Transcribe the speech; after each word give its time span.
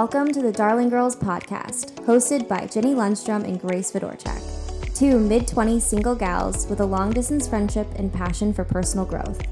Welcome 0.00 0.32
to 0.32 0.40
the 0.40 0.50
Darling 0.50 0.88
Girls 0.88 1.14
podcast, 1.14 1.92
hosted 2.06 2.48
by 2.48 2.64
Jenny 2.64 2.94
Lundstrom 2.94 3.44
and 3.44 3.60
Grace 3.60 3.92
Fedorchak, 3.92 4.40
two 4.94 5.18
mid 5.18 5.46
20s 5.46 5.82
single 5.82 6.14
gals 6.14 6.66
with 6.68 6.80
a 6.80 6.84
long 6.86 7.12
distance 7.12 7.46
friendship 7.46 7.86
and 7.96 8.10
passion 8.10 8.54
for 8.54 8.64
personal 8.64 9.04
growth. 9.04 9.42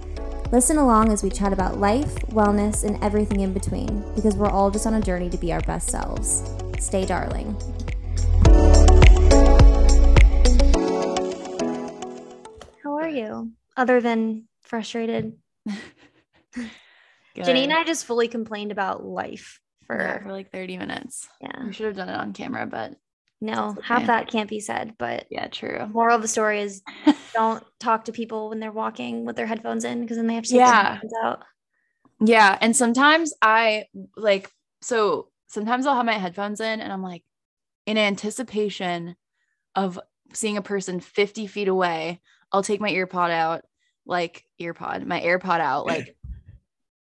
Listen 0.50 0.78
along 0.78 1.12
as 1.12 1.22
we 1.22 1.28
chat 1.28 1.52
about 1.52 1.76
life, 1.76 2.14
wellness, 2.28 2.82
and 2.82 2.96
everything 3.04 3.40
in 3.40 3.52
between, 3.52 4.02
because 4.14 4.36
we're 4.36 4.48
all 4.48 4.70
just 4.70 4.86
on 4.86 4.94
a 4.94 5.02
journey 5.02 5.28
to 5.28 5.36
be 5.36 5.52
our 5.52 5.60
best 5.60 5.90
selves. 5.90 6.50
Stay 6.78 7.04
darling. 7.04 7.54
How 12.82 12.94
are 12.94 13.10
you? 13.10 13.52
Other 13.76 14.00
than 14.00 14.48
frustrated? 14.62 15.36
Jenny 17.36 17.64
and 17.64 17.72
I 17.74 17.84
just 17.84 18.06
fully 18.06 18.28
complained 18.28 18.72
about 18.72 19.04
life 19.04 19.60
for, 19.88 19.98
yeah, 19.98 20.22
for 20.22 20.30
like 20.30 20.52
30 20.52 20.78
minutes. 20.78 21.28
Yeah. 21.40 21.64
We 21.64 21.72
should 21.72 21.86
have 21.86 21.96
done 21.96 22.08
it 22.08 22.14
on 22.14 22.32
camera, 22.32 22.66
but 22.66 22.94
no, 23.40 23.70
okay. 23.70 23.80
half 23.84 24.06
that 24.06 24.28
can't 24.28 24.48
be 24.48 24.60
said. 24.60 24.94
But 24.98 25.26
yeah, 25.30 25.48
true. 25.48 25.86
Moral 25.92 26.16
of 26.16 26.22
the 26.22 26.28
story 26.28 26.60
is 26.60 26.82
don't 27.34 27.64
talk 27.80 28.04
to 28.04 28.12
people 28.12 28.50
when 28.50 28.60
they're 28.60 28.70
walking 28.70 29.24
with 29.24 29.34
their 29.34 29.46
headphones 29.46 29.84
in 29.84 30.02
because 30.02 30.16
then 30.16 30.26
they 30.26 30.34
have 30.34 30.44
to 30.44 30.56
yeah. 30.56 31.00
out. 31.24 31.42
Yeah. 32.20 32.58
And 32.60 32.76
sometimes 32.76 33.32
I 33.40 33.86
like, 34.16 34.50
so 34.82 35.28
sometimes 35.46 35.86
I'll 35.86 35.96
have 35.96 36.06
my 36.06 36.12
headphones 36.12 36.60
in 36.60 36.80
and 36.80 36.92
I'm 36.92 37.02
like, 37.02 37.24
in 37.86 37.96
anticipation 37.96 39.16
of 39.74 39.98
seeing 40.34 40.58
a 40.58 40.62
person 40.62 41.00
50 41.00 41.46
feet 41.46 41.68
away, 41.68 42.20
I'll 42.52 42.62
take 42.62 42.80
my 42.80 42.92
earpod 42.92 43.30
out, 43.30 43.64
like 44.04 44.44
earpod, 44.60 45.06
my 45.06 45.20
AirPod 45.20 45.60
out, 45.60 45.86
like 45.86 46.16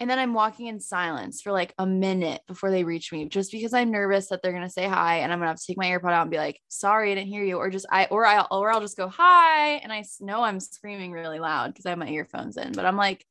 and 0.01 0.09
then 0.09 0.19
I'm 0.19 0.34
walking 0.34 0.66
in 0.66 0.80
silence 0.80 1.43
for 1.43 1.51
like 1.51 1.75
a 1.79 1.87
minute 1.87 2.42
before 2.47 2.70
they 2.70 2.84
reach 2.84 3.12
me, 3.12 3.28
just 3.28 3.50
because 3.50 3.75
I'm 3.75 3.91
nervous 3.91 4.28
that 4.28 4.42
they're 4.42 4.53
gonna 4.53 4.70
say 4.70 4.86
hi, 4.86 5.19
and 5.19 5.33
I'm 5.33 5.39
gonna 5.39 5.50
have 5.50 5.59
to 5.59 5.67
take 5.67 5.77
my 5.77 5.86
AirPod 5.86 6.12
out 6.12 6.22
and 6.22 6.31
be 6.31 6.36
like, 6.36 6.61
"Sorry, 6.69 7.11
I 7.11 7.14
didn't 7.17 7.28
hear 7.28 7.42
you," 7.42 7.56
or 7.56 7.69
just 7.69 7.86
I, 7.91 8.05
or 8.06 8.25
I, 8.25 8.42
or 8.42 8.70
I'll 8.72 8.81
just 8.81 8.97
go 8.97 9.09
hi, 9.09 9.77
and 9.77 9.92
I 9.92 10.05
know 10.20 10.42
I'm 10.42 10.61
screaming 10.61 11.12
really 11.12 11.41
loud 11.41 11.72
because 11.72 11.84
I 11.87 11.91
have 11.91 11.98
my 11.98 12.09
earphones 12.09 12.56
in, 12.56 12.72
but 12.72 12.84
I'm 12.84 12.97
like, 12.97 13.25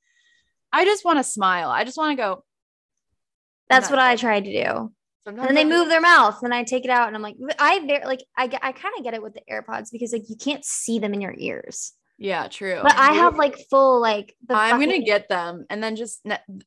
I 0.74 0.84
just 0.84 1.06
want 1.06 1.20
to 1.20 1.24
smile. 1.24 1.70
I 1.70 1.86
just 1.86 1.98
want 1.98 2.18
to 2.18 2.22
go. 2.22 2.44
That's 3.70 3.90
what 3.90 4.00
I 4.00 4.16
try 4.16 4.40
to 4.40 4.52
do. 4.52 4.94
Sometimes 5.24 5.50
and 5.50 5.58
then 5.58 5.70
they 5.70 5.76
move 5.76 5.90
their 5.90 6.02
mouth, 6.02 6.42
and 6.44 6.54
I 6.54 6.64
take 6.64 6.84
it 6.84 6.90
out, 6.90 7.08
and 7.08 7.16
I'm 7.16 7.22
like, 7.22 7.36
I 7.60 7.80
like, 8.06 8.24
I, 8.38 8.44
I 8.62 8.72
kind 8.72 8.94
of 8.98 9.04
get 9.04 9.14
it 9.14 9.22
with 9.22 9.34
the 9.34 9.42
AirPods 9.50 9.90
because 9.92 10.12
like 10.12 10.30
you 10.30 10.36
can't 10.36 10.66
see 10.66 11.00
them 11.00 11.14
in 11.14 11.22
your 11.22 11.36
ears. 11.38 11.94
Yeah, 12.20 12.48
true. 12.48 12.80
But 12.82 12.96
I 12.96 13.14
have 13.14 13.38
like 13.38 13.58
full 13.70 14.02
like 14.02 14.36
I'm 14.50 14.72
fucking... 14.72 14.90
gonna 14.90 15.04
get 15.04 15.30
them 15.30 15.66
and 15.70 15.84
then 15.84 15.96
just 15.96 16.26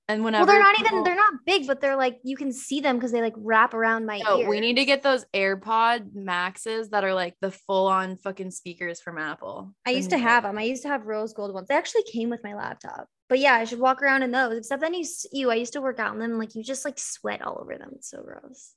and 0.09 0.25
whenever. 0.25 0.47
Well, 0.47 0.47
they're 0.47 0.63
not 0.63 0.77
people... 0.77 0.93
even 0.93 1.05
they're 1.05 1.17
not 1.17 1.35
big, 1.45 1.67
but 1.67 1.81
they're 1.81 1.97
like 1.97 2.19
you 2.23 2.37
can 2.37 2.53
see 2.53 2.81
them 2.81 2.97
because 2.97 3.11
they 3.11 3.21
like 3.21 3.35
wrap 3.37 3.75
around 3.75 4.07
my 4.07 4.19
no, 4.19 4.39
ear. 4.39 4.49
We 4.49 4.61
need 4.61 4.77
to 4.77 4.85
get 4.85 5.03
those 5.03 5.25
AirPod 5.35 6.15
Maxes 6.15 6.91
that 6.91 7.03
are 7.03 7.15
like 7.15 7.35
the 7.41 7.51
full 7.51 7.89
on 7.89 8.17
fucking 8.17 8.53
speakers 8.53 9.01
from 9.01 9.19
Apple. 9.19 9.75
I 9.87 9.91
used 9.91 10.11
to 10.11 10.19
have 10.19 10.45
them. 10.45 10.57
I 10.57 10.63
used 10.63 10.83
to 10.83 10.89
have 10.89 11.07
rose 11.07 11.33
gold 11.33 11.53
ones. 11.53 11.69
They 11.69 11.75
actually 11.75 12.05
came 12.05 12.31
with 12.31 12.45
my 12.45 12.55
laptop. 12.55 13.09
But 13.29 13.39
yeah, 13.39 13.55
I 13.55 13.65
should 13.65 13.81
walk 13.81 14.03
around 14.03 14.23
in 14.23 14.31
those. 14.33 14.59
Except 14.59 14.81
then 14.81 14.95
you, 14.95 15.05
you, 15.33 15.51
I 15.51 15.55
used 15.55 15.75
to 15.75 15.81
work 15.81 15.99
out 15.99 16.15
in 16.15 16.21
them. 16.21 16.39
Like 16.39 16.55
you 16.55 16.65
just 16.65 16.85
like 16.85 16.99
sweat 16.99 17.43
all 17.43 17.59
over 17.61 17.77
them. 17.77 17.91
It's 17.95 18.11
so 18.11 18.23
gross. 18.23 18.75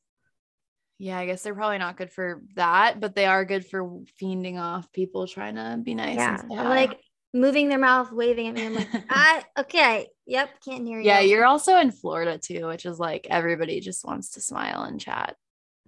Yeah, 1.03 1.19
I 1.19 1.25
guess 1.25 1.43
they're 1.43 1.53
probably 1.53 1.79
not 1.79 1.97
good 1.97 2.13
for 2.13 2.41
that, 2.55 3.01
but 3.01 3.13
they 3.13 3.25
are 3.25 3.43
good 3.43 3.65
for 3.65 3.83
fiending 4.21 4.57
off 4.57 4.89
people 4.93 5.27
trying 5.27 5.55
to 5.55 5.77
be 5.83 5.95
nice. 5.95 6.15
Yeah, 6.15 6.41
like 6.49 6.97
moving 7.33 7.67
their 7.67 7.77
mouth, 7.77 8.13
waving 8.13 8.47
at 8.47 8.53
me. 8.53 8.65
I'm 8.67 8.73
like, 8.73 8.87
I 8.93 9.03
ah, 9.09 9.61
okay, 9.63 10.07
yep, 10.25 10.49
can't 10.63 10.87
hear 10.87 11.01
you. 11.01 11.05
Yeah, 11.05 11.19
you're 11.19 11.43
also 11.43 11.75
in 11.75 11.91
Florida 11.91 12.37
too, 12.37 12.67
which 12.67 12.85
is 12.85 12.99
like 12.99 13.27
everybody 13.29 13.81
just 13.81 14.05
wants 14.05 14.29
to 14.31 14.41
smile 14.41 14.83
and 14.83 14.97
chat. 14.97 15.35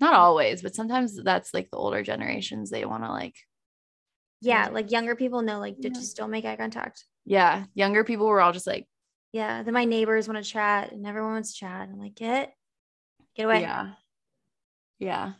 Not 0.01 0.15
always, 0.15 0.61
but 0.61 0.75
sometimes 0.75 1.15
that's 1.23 1.53
like 1.53 1.71
the 1.71 1.77
older 1.77 2.03
generations. 2.03 2.69
They 2.69 2.83
want 2.83 3.05
to 3.05 3.09
like. 3.09 3.37
Yeah, 4.41 4.67
like 4.67 4.91
younger 4.91 5.15
people 5.15 5.43
know, 5.43 5.59
like 5.59 5.75
yeah. 5.79 5.91
just 5.91 6.17
don't 6.17 6.29
make 6.29 6.43
eye 6.43 6.57
contact. 6.57 7.05
Yeah, 7.23 7.63
younger 7.73 8.03
people 8.03 8.27
were 8.27 8.41
all 8.41 8.51
just 8.51 8.67
like. 8.67 8.85
Yeah, 9.31 9.63
then 9.63 9.73
my 9.73 9.85
neighbors 9.85 10.27
want 10.27 10.43
to 10.43 10.51
chat, 10.51 10.91
and 10.91 11.07
everyone 11.07 11.31
wants 11.31 11.53
to 11.53 11.59
chat. 11.59 11.87
I'm 11.89 11.99
like, 11.99 12.15
get, 12.15 12.53
get 13.37 13.45
away. 13.45 13.61
Yeah. 13.61 13.91
Yeah. 14.99 15.33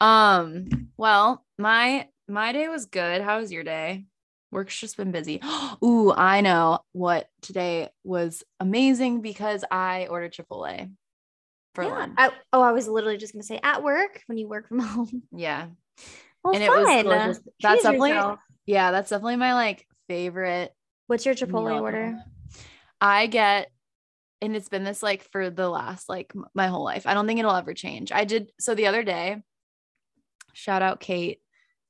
Um, 0.00 0.88
well, 0.96 1.44
my 1.58 2.08
my 2.28 2.52
day 2.52 2.68
was 2.68 2.86
good. 2.86 3.22
How 3.22 3.38
was 3.38 3.52
your 3.52 3.64
day? 3.64 4.06
Work's 4.50 4.78
just 4.78 4.96
been 4.96 5.12
busy. 5.12 5.40
Ooh, 5.84 6.12
I 6.12 6.40
know 6.40 6.80
what 6.92 7.28
today 7.42 7.90
was 8.04 8.42
amazing 8.58 9.20
because 9.20 9.64
I 9.70 10.06
ordered 10.06 10.32
Chipotle 10.32 10.90
for 11.74 11.84
yeah. 11.84 11.90
lunch. 11.90 12.14
I, 12.18 12.30
oh, 12.52 12.62
I 12.62 12.72
was 12.72 12.88
literally 12.88 13.18
just 13.18 13.32
gonna 13.32 13.42
say 13.42 13.60
at 13.62 13.82
work 13.82 14.22
when 14.26 14.38
you 14.38 14.48
work 14.48 14.68
from 14.68 14.78
home. 14.80 15.22
Yeah. 15.32 15.68
Well, 16.42 16.54
and 16.54 16.64
fun. 16.64 16.88
it 16.88 17.06
was. 17.06 17.40
That's 17.60 17.82
definitely 17.82 18.10
yourself. 18.10 18.38
yeah, 18.66 18.90
that's 18.90 19.10
definitely 19.10 19.36
my 19.36 19.54
like 19.54 19.86
favorite. 20.08 20.74
What's 21.06 21.26
your 21.26 21.34
Chipotle 21.34 21.80
order? 21.80 22.18
I 23.00 23.26
get 23.26 23.70
and 24.42 24.56
it's 24.56 24.68
been 24.68 24.84
this 24.84 25.02
like 25.02 25.22
for 25.30 25.50
the 25.50 25.68
last 25.68 26.08
like 26.08 26.32
my 26.54 26.68
whole 26.68 26.84
life. 26.84 27.06
I 27.06 27.14
don't 27.14 27.26
think 27.26 27.38
it'll 27.38 27.54
ever 27.54 27.74
change. 27.74 28.12
I 28.12 28.24
did 28.24 28.50
so 28.58 28.74
the 28.74 28.86
other 28.86 29.02
day. 29.02 29.42
Shout 30.52 30.82
out 30.82 31.00
Kate. 31.00 31.40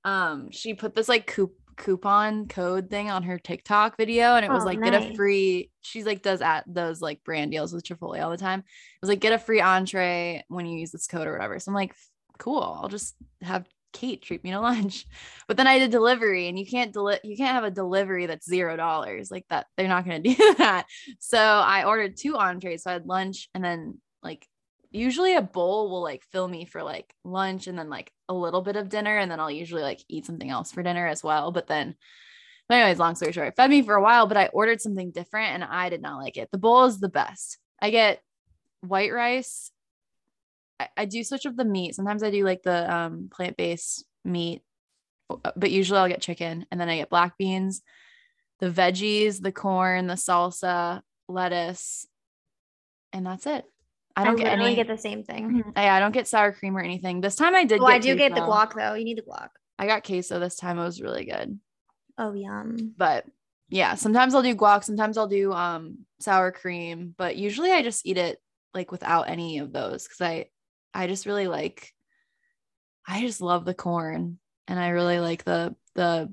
Um, 0.04 0.50
she 0.50 0.74
put 0.74 0.94
this 0.94 1.08
like 1.08 1.26
coup- 1.26 1.54
coupon 1.76 2.46
code 2.46 2.90
thing 2.90 3.10
on 3.10 3.22
her 3.24 3.38
TikTok 3.38 3.96
video, 3.96 4.34
and 4.34 4.44
it 4.44 4.50
was 4.50 4.62
oh, 4.64 4.66
like 4.66 4.78
nice. 4.78 4.90
get 4.90 5.12
a 5.12 5.14
free. 5.14 5.70
She's 5.82 6.06
like 6.06 6.22
does 6.22 6.42
at 6.42 6.64
those 6.66 7.00
like 7.00 7.22
brand 7.24 7.50
deals 7.50 7.72
with 7.72 7.84
Chipotle 7.84 8.22
all 8.22 8.30
the 8.30 8.36
time. 8.36 8.60
It 8.60 9.00
was 9.02 9.08
like 9.08 9.20
get 9.20 9.32
a 9.32 9.38
free 9.38 9.60
entree 9.60 10.44
when 10.48 10.66
you 10.66 10.78
use 10.78 10.90
this 10.90 11.06
code 11.06 11.26
or 11.26 11.32
whatever. 11.32 11.58
So 11.58 11.70
I'm 11.70 11.74
like, 11.74 11.94
cool. 12.38 12.62
I'll 12.62 12.88
just 12.88 13.14
have 13.42 13.66
Kate 13.92 14.22
treat 14.22 14.44
me 14.44 14.50
to 14.50 14.60
lunch. 14.60 15.06
But 15.48 15.56
then 15.56 15.66
I 15.66 15.78
did 15.78 15.90
delivery 15.90 16.48
and 16.48 16.58
you 16.58 16.66
can't 16.66 16.92
deli- 16.92 17.20
you 17.24 17.36
can't 17.36 17.54
have 17.54 17.64
a 17.64 17.70
delivery 17.70 18.26
that's 18.26 18.48
zero 18.48 18.76
dollars 18.76 19.30
like 19.30 19.46
that. 19.50 19.66
They're 19.76 19.88
not 19.88 20.04
going 20.04 20.22
to 20.22 20.34
do 20.34 20.54
that. 20.58 20.86
So 21.18 21.38
I 21.38 21.84
ordered 21.84 22.16
two 22.16 22.36
entrees. 22.36 22.82
So 22.82 22.90
I 22.90 22.94
had 22.94 23.06
lunch 23.06 23.48
and 23.54 23.64
then 23.64 23.98
like 24.22 24.46
usually 24.90 25.36
a 25.36 25.42
bowl 25.42 25.90
will 25.90 26.02
like 26.02 26.24
fill 26.32 26.48
me 26.48 26.64
for 26.64 26.82
like 26.82 27.12
lunch 27.24 27.66
and 27.66 27.78
then 27.78 27.88
like 27.88 28.12
a 28.28 28.34
little 28.34 28.62
bit 28.62 28.76
of 28.76 28.88
dinner. 28.88 29.16
And 29.18 29.30
then 29.30 29.40
I'll 29.40 29.50
usually 29.50 29.82
like 29.82 30.00
eat 30.08 30.26
something 30.26 30.50
else 30.50 30.72
for 30.72 30.82
dinner 30.82 31.06
as 31.06 31.22
well. 31.22 31.52
But 31.52 31.66
then 31.66 31.94
anyways, 32.70 32.98
long 32.98 33.14
story 33.14 33.32
short, 33.32 33.56
fed 33.56 33.70
me 33.70 33.82
for 33.82 33.94
a 33.94 34.02
while, 34.02 34.26
but 34.26 34.36
I 34.36 34.46
ordered 34.46 34.80
something 34.80 35.10
different 35.10 35.54
and 35.54 35.64
I 35.64 35.88
did 35.88 36.02
not 36.02 36.18
like 36.18 36.36
it. 36.36 36.48
The 36.50 36.58
bowl 36.58 36.84
is 36.84 37.00
the 37.00 37.08
best. 37.08 37.58
I 37.80 37.90
get 37.90 38.20
white 38.82 39.12
rice 39.12 39.69
I, 40.80 40.88
I 40.96 41.04
do 41.04 41.22
switch 41.22 41.44
up 41.44 41.56
the 41.56 41.64
meat. 41.64 41.94
Sometimes 41.94 42.22
I 42.22 42.30
do 42.30 42.42
like 42.44 42.62
the 42.62 42.94
um, 42.94 43.28
plant 43.30 43.56
based 43.58 44.04
meat, 44.24 44.62
but 45.28 45.70
usually 45.70 45.98
I'll 45.98 46.08
get 46.08 46.22
chicken 46.22 46.64
and 46.70 46.80
then 46.80 46.88
I 46.88 46.96
get 46.96 47.10
black 47.10 47.36
beans, 47.36 47.82
the 48.60 48.70
veggies, 48.70 49.42
the 49.42 49.52
corn, 49.52 50.06
the 50.06 50.14
salsa, 50.14 51.02
lettuce, 51.28 52.06
and 53.12 53.26
that's 53.26 53.46
it. 53.46 53.64
I 54.16 54.24
don't 54.24 54.40
I 54.40 54.44
get 54.44 54.58
any. 54.58 54.74
get 54.74 54.88
the 54.88 54.98
same 54.98 55.22
thing. 55.22 55.62
I, 55.76 55.90
I 55.90 56.00
don't 56.00 56.12
get 56.12 56.26
sour 56.26 56.52
cream 56.52 56.76
or 56.76 56.80
anything. 56.80 57.20
This 57.20 57.36
time 57.36 57.54
I 57.54 57.64
did. 57.64 57.80
Oh, 57.80 57.86
I 57.86 57.98
do 57.98 58.14
queso. 58.16 58.18
get 58.18 58.34
the 58.34 58.40
guac 58.40 58.74
though. 58.74 58.94
You 58.94 59.04
need 59.04 59.18
the 59.18 59.22
guac. 59.22 59.48
I 59.78 59.86
got 59.86 60.04
queso 60.04 60.38
this 60.38 60.56
time. 60.56 60.78
It 60.78 60.84
was 60.84 61.00
really 61.00 61.26
good. 61.26 61.58
Oh 62.18 62.32
yum. 62.32 62.94
But 62.96 63.26
yeah, 63.68 63.94
sometimes 63.94 64.34
I'll 64.34 64.42
do 64.42 64.56
guac. 64.56 64.84
Sometimes 64.84 65.16
I'll 65.16 65.28
do 65.28 65.52
um 65.52 66.06
sour 66.20 66.52
cream. 66.52 67.14
But 67.16 67.36
usually 67.36 67.70
I 67.70 67.82
just 67.82 68.06
eat 68.06 68.18
it 68.18 68.38
like 68.74 68.90
without 68.90 69.28
any 69.28 69.58
of 69.58 69.72
those 69.72 70.04
because 70.04 70.20
I 70.20 70.46
I 70.94 71.06
just 71.06 71.26
really 71.26 71.46
like 71.46 71.94
I 73.06 73.20
just 73.20 73.40
love 73.40 73.64
the 73.64 73.74
corn 73.74 74.38
and 74.68 74.78
I 74.78 74.88
really 74.88 75.20
like 75.20 75.44
the 75.44 75.74
the 75.94 76.32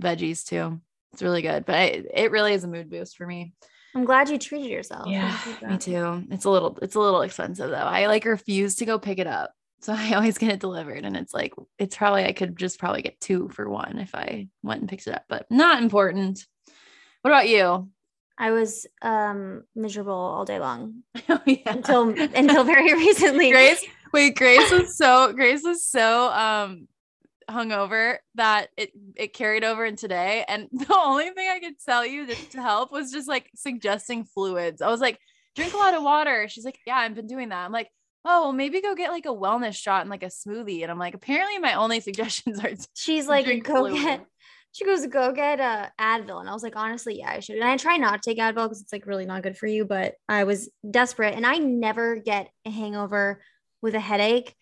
veggies 0.00 0.44
too. 0.46 0.80
It's 1.12 1.22
really 1.22 1.42
good, 1.42 1.64
but 1.64 1.74
I, 1.74 2.04
it 2.14 2.30
really 2.30 2.52
is 2.52 2.64
a 2.64 2.68
mood 2.68 2.90
boost 2.90 3.16
for 3.16 3.26
me. 3.26 3.52
I'm 3.94 4.04
glad 4.04 4.28
you 4.28 4.38
treated 4.38 4.70
yourself. 4.70 5.08
Yeah, 5.08 5.36
me 5.66 5.78
too. 5.78 6.24
It's 6.30 6.44
a 6.44 6.50
little 6.50 6.78
it's 6.82 6.94
a 6.94 7.00
little 7.00 7.22
expensive 7.22 7.70
though. 7.70 7.76
I 7.76 8.06
like 8.06 8.24
refuse 8.24 8.76
to 8.76 8.86
go 8.86 8.98
pick 8.98 9.18
it 9.18 9.26
up. 9.26 9.52
So 9.80 9.92
I 9.92 10.14
always 10.14 10.38
get 10.38 10.50
it 10.50 10.58
delivered 10.58 11.04
and 11.04 11.16
it's 11.16 11.32
like 11.32 11.54
it's 11.78 11.96
probably 11.96 12.24
I 12.24 12.32
could 12.32 12.56
just 12.56 12.80
probably 12.80 13.00
get 13.00 13.20
two 13.20 13.48
for 13.48 13.68
one 13.70 14.00
if 14.00 14.12
I 14.12 14.48
went 14.60 14.80
and 14.80 14.90
picked 14.90 15.06
it 15.06 15.14
up, 15.14 15.22
but 15.28 15.46
not 15.50 15.80
important. 15.80 16.44
What 17.22 17.30
about 17.30 17.48
you? 17.48 17.88
I 18.38 18.52
was 18.52 18.86
um 19.02 19.64
miserable 19.74 20.12
all 20.14 20.44
day 20.44 20.60
long. 20.60 21.02
Oh, 21.28 21.40
yeah. 21.44 21.58
Until 21.66 22.08
until 22.10 22.64
very 22.64 22.94
recently. 23.06 23.50
Grace, 23.50 23.84
wait, 24.12 24.36
Grace 24.36 24.70
was 24.70 24.96
so 24.96 25.32
Grace 25.32 25.62
was 25.62 25.84
so 25.84 26.32
um 26.32 26.88
hungover 27.50 28.18
that 28.36 28.68
it 28.76 28.90
it 29.16 29.34
carried 29.34 29.64
over 29.64 29.84
in 29.84 29.96
today. 29.96 30.44
And 30.48 30.68
the 30.72 30.96
only 30.96 31.30
thing 31.30 31.48
I 31.50 31.58
could 31.58 31.78
tell 31.84 32.06
you 32.06 32.26
to, 32.26 32.62
help 32.62 32.92
was 32.92 33.10
just 33.10 33.28
like 33.28 33.50
suggesting 33.56 34.24
fluids. 34.24 34.80
I 34.80 34.88
was 34.88 35.00
like, 35.00 35.18
drink 35.56 35.74
a 35.74 35.78
lot 35.78 35.94
of 35.94 36.02
water. 36.02 36.46
She's 36.48 36.64
like, 36.64 36.78
Yeah, 36.86 36.96
I've 36.96 37.14
been 37.14 37.26
doing 37.26 37.50
that. 37.50 37.64
I'm 37.64 37.72
like, 37.72 37.90
oh 38.24 38.42
well 38.42 38.52
maybe 38.52 38.80
go 38.80 38.94
get 38.94 39.10
like 39.10 39.26
a 39.26 39.28
wellness 39.28 39.76
shot 39.76 40.00
and 40.00 40.10
like 40.10 40.22
a 40.22 40.26
smoothie 40.26 40.82
and 40.82 40.90
i'm 40.90 40.98
like 40.98 41.14
apparently 41.14 41.58
my 41.58 41.74
only 41.74 42.00
suggestions 42.00 42.58
are 42.58 42.72
she's 42.94 43.28
like 43.28 43.46
go 43.62 43.86
fluid. 43.86 43.94
get 43.94 44.26
she 44.72 44.84
goes, 44.84 45.06
go 45.06 45.32
get 45.32 45.60
a 45.60 45.90
Advil. 46.00 46.40
And 46.40 46.48
I 46.48 46.52
was 46.52 46.62
like, 46.62 46.76
honestly, 46.76 47.18
yeah, 47.18 47.30
I 47.30 47.40
should. 47.40 47.56
And 47.56 47.64
I 47.64 47.76
try 47.76 47.96
not 47.96 48.22
to 48.22 48.30
take 48.30 48.38
Advil 48.38 48.64
because 48.64 48.80
it's 48.80 48.92
like 48.92 49.06
really 49.06 49.26
not 49.26 49.42
good 49.42 49.56
for 49.56 49.66
you, 49.66 49.84
but 49.84 50.14
I 50.28 50.44
was 50.44 50.70
desperate 50.88 51.34
and 51.34 51.46
I 51.46 51.58
never 51.58 52.16
get 52.16 52.50
a 52.64 52.70
hangover 52.70 53.42
with 53.82 53.94
a 53.94 54.00
headache. 54.00 54.54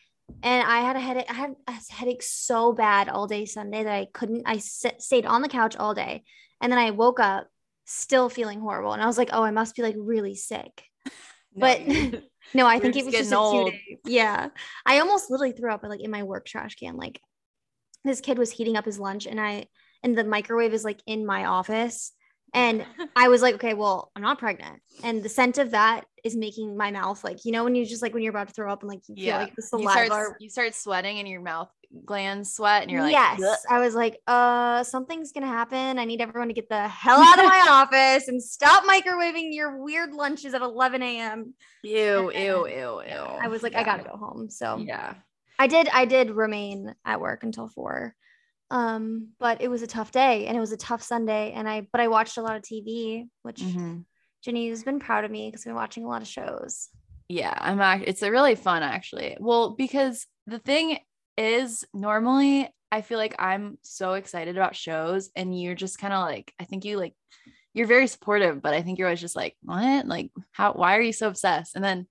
And 0.42 0.66
I 0.66 0.80
had 0.80 0.96
a 0.96 1.00
headache. 1.00 1.26
I 1.28 1.34
had 1.34 1.54
a 1.68 1.92
headache 1.92 2.22
so 2.22 2.72
bad 2.72 3.08
all 3.08 3.26
day 3.26 3.44
Sunday 3.44 3.84
that 3.84 3.92
I 3.92 4.06
couldn't. 4.12 4.42
I 4.44 4.58
sit, 4.58 5.00
stayed 5.00 5.24
on 5.24 5.40
the 5.40 5.48
couch 5.48 5.76
all 5.76 5.94
day, 5.94 6.24
and 6.60 6.72
then 6.72 6.80
I 6.80 6.90
woke 6.90 7.20
up 7.20 7.46
still 7.84 8.28
feeling 8.28 8.60
horrible. 8.60 8.92
And 8.92 9.00
I 9.00 9.06
was 9.06 9.18
like, 9.18 9.30
oh, 9.32 9.44
I 9.44 9.52
must 9.52 9.76
be 9.76 9.82
like 9.82 9.94
really 9.96 10.34
sick. 10.34 10.82
but 11.54 11.80
no, 12.54 12.66
I 12.66 12.80
think 12.80 12.96
it 12.96 13.04
was 13.04 13.14
just 13.14 13.30
a 13.30 13.36
two 13.36 13.70
days. 13.70 13.98
Yeah, 14.04 14.48
I 14.84 14.98
almost 14.98 15.30
literally 15.30 15.52
threw 15.52 15.70
up 15.70 15.84
like 15.84 16.00
in 16.00 16.10
my 16.10 16.24
work 16.24 16.44
trash 16.44 16.74
can. 16.74 16.96
Like 16.96 17.20
this 18.04 18.20
kid 18.20 18.36
was 18.36 18.50
heating 18.50 18.76
up 18.76 18.84
his 18.84 18.98
lunch, 18.98 19.26
and 19.26 19.40
I 19.40 19.66
and 20.06 20.16
the 20.16 20.22
microwave 20.22 20.72
is 20.72 20.84
like 20.84 21.00
in 21.06 21.26
my 21.26 21.46
office. 21.46 22.12
And 22.54 22.86
I 23.16 23.28
was 23.28 23.42
like, 23.42 23.56
okay, 23.56 23.74
well, 23.74 24.12
I'm 24.14 24.22
not 24.22 24.38
pregnant. 24.38 24.80
And 25.02 25.22
the 25.22 25.28
scent 25.28 25.58
of 25.58 25.72
that 25.72 26.06
is 26.24 26.36
making 26.36 26.76
my 26.76 26.92
mouth 26.92 27.22
like, 27.24 27.44
you 27.44 27.50
know, 27.50 27.64
when 27.64 27.74
you 27.74 27.84
just 27.84 28.02
like 28.02 28.14
when 28.14 28.22
you're 28.22 28.30
about 28.30 28.46
to 28.48 28.54
throw 28.54 28.72
up 28.72 28.82
and 28.82 28.88
like 28.88 29.02
you 29.08 29.16
yeah. 29.18 29.32
feel 29.32 29.46
like 29.46 29.56
the 29.56 29.62
saliva. 29.62 30.00
You 30.00 30.06
start, 30.06 30.36
you 30.40 30.48
start 30.48 30.74
sweating 30.74 31.18
and 31.18 31.28
your 31.28 31.42
mouth 31.42 31.68
glands 32.04 32.54
sweat 32.54 32.82
and 32.82 32.90
you're 32.90 33.02
like, 33.02 33.12
yes. 33.12 33.40
Bleh. 33.40 33.56
I 33.68 33.80
was 33.80 33.96
like, 33.96 34.20
uh, 34.28 34.84
something's 34.84 35.32
gonna 35.32 35.48
happen. 35.48 35.98
I 35.98 36.04
need 36.04 36.20
everyone 36.20 36.48
to 36.48 36.54
get 36.54 36.68
the 36.68 36.86
hell 36.86 37.18
out 37.18 37.38
of 37.38 37.44
my 37.44 37.66
office 37.68 38.28
and 38.28 38.40
stop 38.40 38.84
microwaving 38.84 39.48
your 39.52 39.76
weird 39.76 40.12
lunches 40.12 40.54
at 40.54 40.62
11 40.62 41.02
a.m. 41.02 41.52
Ew, 41.82 42.30
ew, 42.30 42.32
ew, 42.32 43.02
ew. 43.06 43.22
I 43.42 43.48
was 43.48 43.64
like, 43.64 43.72
yeah. 43.72 43.80
I 43.80 43.84
gotta 43.84 44.04
go 44.04 44.16
home. 44.16 44.50
So 44.50 44.78
yeah. 44.78 45.14
I 45.58 45.66
did 45.66 45.88
I 45.88 46.04
did 46.04 46.30
remain 46.30 46.94
at 47.04 47.20
work 47.20 47.42
until 47.42 47.68
four. 47.68 48.14
Um, 48.70 49.28
but 49.38 49.62
it 49.62 49.68
was 49.68 49.82
a 49.82 49.86
tough 49.86 50.10
day 50.10 50.46
and 50.46 50.56
it 50.56 50.60
was 50.60 50.72
a 50.72 50.76
tough 50.76 51.02
Sunday. 51.02 51.52
And 51.52 51.68
I 51.68 51.86
but 51.92 52.00
I 52.00 52.08
watched 52.08 52.36
a 52.36 52.42
lot 52.42 52.56
of 52.56 52.62
TV, 52.62 53.28
which 53.42 53.60
mm-hmm. 53.60 54.00
Jenny 54.42 54.68
has 54.68 54.82
been 54.82 55.00
proud 55.00 55.24
of 55.24 55.30
me 55.30 55.48
because 55.48 55.62
I've 55.62 55.70
been 55.70 55.76
watching 55.76 56.04
a 56.04 56.08
lot 56.08 56.22
of 56.22 56.28
shows. 56.28 56.88
Yeah, 57.28 57.54
I'm 57.56 57.80
act- 57.80 58.04
it's 58.06 58.22
a 58.22 58.30
really 58.30 58.54
fun 58.54 58.82
actually. 58.82 59.36
Well, 59.40 59.70
because 59.70 60.26
the 60.46 60.58
thing 60.58 60.98
is 61.36 61.84
normally 61.92 62.68
I 62.90 63.02
feel 63.02 63.18
like 63.18 63.34
I'm 63.38 63.78
so 63.82 64.14
excited 64.14 64.56
about 64.56 64.76
shows 64.76 65.30
and 65.36 65.60
you're 65.60 65.74
just 65.74 65.98
kind 65.98 66.14
of 66.14 66.20
like 66.20 66.52
I 66.58 66.64
think 66.64 66.84
you 66.84 66.98
like 66.98 67.14
you're 67.74 67.86
very 67.86 68.06
supportive, 68.06 68.62
but 68.62 68.72
I 68.72 68.82
think 68.82 68.98
you're 68.98 69.08
always 69.08 69.20
just 69.20 69.36
like, 69.36 69.54
what? 69.62 70.06
Like 70.06 70.30
how 70.52 70.72
why 70.72 70.96
are 70.96 71.02
you 71.02 71.12
so 71.12 71.28
obsessed? 71.28 71.76
And 71.76 71.84
then 71.84 72.06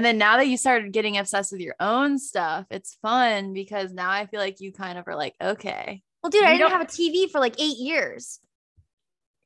and 0.00 0.04
then 0.06 0.16
now 0.16 0.38
that 0.38 0.48
you 0.48 0.56
started 0.56 0.94
getting 0.94 1.18
obsessed 1.18 1.52
with 1.52 1.60
your 1.60 1.74
own 1.78 2.18
stuff, 2.18 2.64
it's 2.70 2.96
fun 3.02 3.52
because 3.52 3.92
now 3.92 4.08
I 4.08 4.24
feel 4.24 4.40
like 4.40 4.58
you 4.58 4.72
kind 4.72 4.96
of 4.96 5.06
are 5.06 5.14
like, 5.14 5.34
okay. 5.42 6.00
Well, 6.22 6.30
dude, 6.30 6.42
I 6.42 6.56
didn't 6.56 6.70
have 6.70 6.80
a 6.80 6.86
TV 6.86 7.30
for 7.30 7.38
like 7.38 7.60
eight 7.60 7.76
years. 7.76 8.38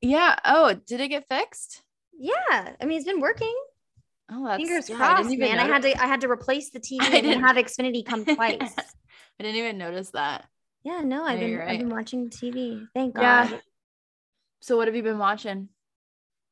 Yeah. 0.00 0.38
Oh, 0.44 0.78
did 0.86 1.00
it 1.00 1.08
get 1.08 1.26
fixed? 1.28 1.82
Yeah. 2.16 2.74
I 2.80 2.84
mean, 2.84 2.98
it's 2.98 3.04
been 3.04 3.20
working. 3.20 3.52
Oh, 4.30 4.46
that's, 4.46 4.62
fingers 4.62 4.88
yeah, 4.88 4.96
crossed, 4.96 5.28
I 5.28 5.34
man. 5.34 5.58
I 5.58 5.66
had 5.66 5.82
to 5.82 6.00
I 6.00 6.06
had 6.06 6.20
to 6.20 6.30
replace 6.30 6.70
the 6.70 6.78
TV 6.78 7.00
I 7.00 7.20
didn't 7.20 7.42
have 7.42 7.56
Xfinity 7.56 8.06
come 8.06 8.24
twice. 8.36 8.60
I 8.60 9.42
didn't 9.42 9.56
even 9.56 9.76
notice 9.76 10.10
that. 10.10 10.44
Yeah, 10.84 11.00
no, 11.00 11.24
I've 11.24 11.40
been 11.40 11.58
right. 11.58 11.68
I've 11.68 11.80
been 11.80 11.90
watching 11.90 12.30
TV. 12.30 12.86
Thank 12.94 13.16
God. 13.16 13.50
Yeah. 13.50 13.58
So 14.60 14.76
what 14.76 14.86
have 14.86 14.94
you 14.94 15.02
been 15.02 15.18
watching? 15.18 15.70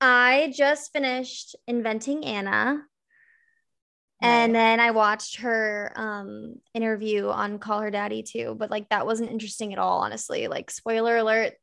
I 0.01 0.53
just 0.57 0.93
finished 0.93 1.55
Inventing 1.69 2.25
Anna. 2.25 2.83
And 4.23 4.55
then 4.55 4.79
I 4.79 4.93
watched 4.93 5.41
her 5.41 5.93
um, 5.97 6.55
interview 6.75 7.29
on 7.29 7.59
Call 7.59 7.81
Her 7.81 7.91
Daddy 7.91 8.23
too, 8.23 8.55
but 8.57 8.71
like 8.71 8.89
that 8.91 9.05
wasn't 9.05 9.31
interesting 9.31 9.73
at 9.73 9.79
all, 9.79 10.01
honestly. 10.01 10.47
Like, 10.47 10.71
spoiler 10.71 11.17
alert, 11.17 11.55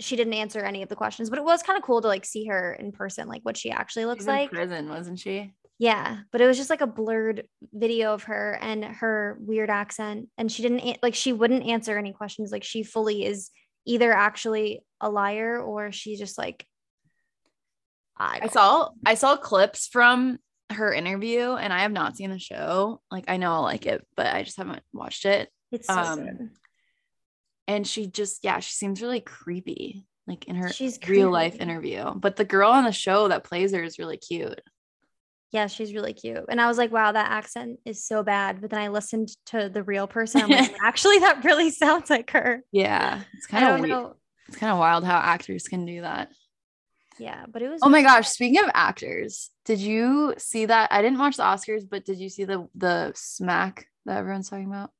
she 0.00 0.16
didn't 0.16 0.34
answer 0.34 0.60
any 0.60 0.82
of 0.82 0.88
the 0.88 0.96
questions, 0.96 1.30
but 1.30 1.38
it 1.38 1.44
was 1.44 1.62
kind 1.62 1.76
of 1.76 1.84
cool 1.84 2.02
to 2.02 2.08
like 2.08 2.24
see 2.24 2.46
her 2.46 2.72
in 2.72 2.92
person, 2.92 3.28
like 3.28 3.42
what 3.42 3.56
she 3.56 3.70
actually 3.70 4.04
looks 4.04 4.22
She's 4.22 4.28
like. 4.28 4.50
prison, 4.50 4.88
wasn't 4.88 5.18
she? 5.18 5.54
Yeah, 5.78 6.18
but 6.32 6.40
it 6.40 6.46
was 6.46 6.56
just 6.56 6.70
like 6.70 6.80
a 6.80 6.88
blurred 6.88 7.46
video 7.72 8.12
of 8.12 8.24
her 8.24 8.58
and 8.60 8.84
her 8.84 9.38
weird 9.40 9.70
accent, 9.70 10.28
and 10.36 10.50
she 10.50 10.62
didn't 10.62 10.98
like 11.02 11.14
she 11.14 11.32
wouldn't 11.32 11.66
answer 11.66 11.96
any 11.96 12.12
questions. 12.12 12.50
Like 12.50 12.64
she 12.64 12.82
fully 12.82 13.24
is 13.24 13.50
either 13.86 14.12
actually 14.12 14.84
a 15.00 15.08
liar 15.08 15.60
or 15.60 15.92
she's 15.92 16.18
just 16.18 16.36
like. 16.36 16.66
I, 18.16 18.40
I 18.42 18.48
saw 18.48 18.88
I 19.06 19.14
saw 19.14 19.36
clips 19.36 19.86
from 19.86 20.40
her 20.70 20.92
interview 20.92 21.52
and 21.52 21.72
I 21.72 21.80
have 21.80 21.92
not 21.92 22.16
seen 22.16 22.30
the 22.30 22.38
show. 22.38 23.00
Like 23.10 23.24
I 23.28 23.36
know 23.36 23.52
I'll 23.52 23.62
like 23.62 23.86
it, 23.86 24.06
but 24.16 24.26
I 24.26 24.42
just 24.42 24.56
haven't 24.56 24.82
watched 24.92 25.24
it. 25.24 25.50
It's 25.72 25.86
so 25.86 25.94
um, 25.94 26.24
good. 26.24 26.50
And 27.66 27.86
she 27.86 28.06
just, 28.06 28.44
yeah, 28.44 28.60
she 28.60 28.72
seems 28.72 29.02
really 29.02 29.20
creepy, 29.20 30.06
like 30.26 30.46
in 30.46 30.56
her 30.56 30.70
she's 30.70 30.98
real 31.06 31.30
life 31.30 31.56
interview. 31.56 32.14
But 32.14 32.36
the 32.36 32.44
girl 32.44 32.70
on 32.70 32.84
the 32.84 32.92
show 32.92 33.28
that 33.28 33.44
plays 33.44 33.72
her 33.72 33.82
is 33.82 33.98
really 33.98 34.16
cute. 34.16 34.60
Yeah, 35.50 35.66
she's 35.66 35.94
really 35.94 36.12
cute. 36.12 36.44
And 36.50 36.60
I 36.60 36.66
was 36.66 36.76
like, 36.76 36.92
wow, 36.92 37.12
that 37.12 37.30
accent 37.30 37.80
is 37.86 38.04
so 38.04 38.22
bad. 38.22 38.60
But 38.60 38.70
then 38.70 38.80
I 38.80 38.88
listened 38.88 39.30
to 39.46 39.70
the 39.70 39.82
real 39.82 40.06
person. 40.06 40.42
I'm 40.42 40.50
like, 40.50 40.76
actually, 40.82 41.18
that 41.20 41.44
really 41.44 41.70
sounds 41.70 42.10
like 42.10 42.30
her. 42.30 42.62
Yeah. 42.70 43.22
It's 43.32 43.46
kind 43.46 43.66
of 43.66 43.80
weird. 43.80 44.12
It's 44.48 44.58
kind 44.58 44.72
of 44.72 44.78
wild 44.78 45.04
how 45.04 45.16
actors 45.16 45.68
can 45.68 45.86
do 45.86 46.02
that. 46.02 46.30
Yeah, 47.18 47.44
but 47.48 47.62
it 47.62 47.68
was. 47.68 47.80
Oh 47.82 47.88
my 47.88 48.02
gosh! 48.02 48.28
Speaking 48.28 48.62
of 48.62 48.70
actors, 48.74 49.50
did 49.64 49.78
you 49.78 50.34
see 50.38 50.66
that? 50.66 50.92
I 50.92 51.02
didn't 51.02 51.18
watch 51.18 51.36
the 51.36 51.42
Oscars, 51.42 51.88
but 51.88 52.04
did 52.04 52.18
you 52.18 52.28
see 52.28 52.44
the 52.44 52.68
the 52.74 53.12
smack 53.14 53.86
that 54.06 54.18
everyone's 54.18 54.48
talking 54.48 54.66
about? 54.66 54.90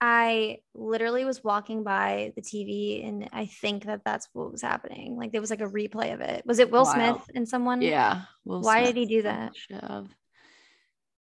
I 0.00 0.60
literally 0.74 1.26
was 1.26 1.44
walking 1.44 1.82
by 1.82 2.32
the 2.34 2.40
TV, 2.40 3.06
and 3.06 3.28
I 3.32 3.46
think 3.46 3.84
that 3.84 4.02
that's 4.04 4.28
what 4.32 4.50
was 4.50 4.62
happening. 4.62 5.16
Like 5.16 5.32
there 5.32 5.42
was 5.42 5.50
like 5.50 5.60
a 5.60 5.66
replay 5.66 6.14
of 6.14 6.20
it. 6.20 6.46
Was 6.46 6.58
it 6.58 6.70
Will 6.70 6.86
Smith 6.86 7.20
and 7.34 7.46
someone? 7.46 7.82
Yeah. 7.82 8.22
Will 8.44 8.62
Why 8.62 8.84
Smith 8.84 8.94
did 8.94 9.00
he 9.00 9.06
do 9.06 9.22
that? 9.22 9.52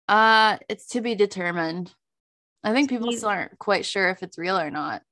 Uh, 0.06 0.58
it's 0.68 0.86
to 0.88 1.00
be 1.00 1.14
determined. 1.14 1.94
I 2.62 2.72
think 2.74 2.90
people 2.90 3.10
still 3.12 3.30
aren't 3.30 3.58
quite 3.58 3.86
sure 3.86 4.10
if 4.10 4.22
it's 4.22 4.36
real 4.36 4.58
or 4.58 4.70
not. 4.70 5.02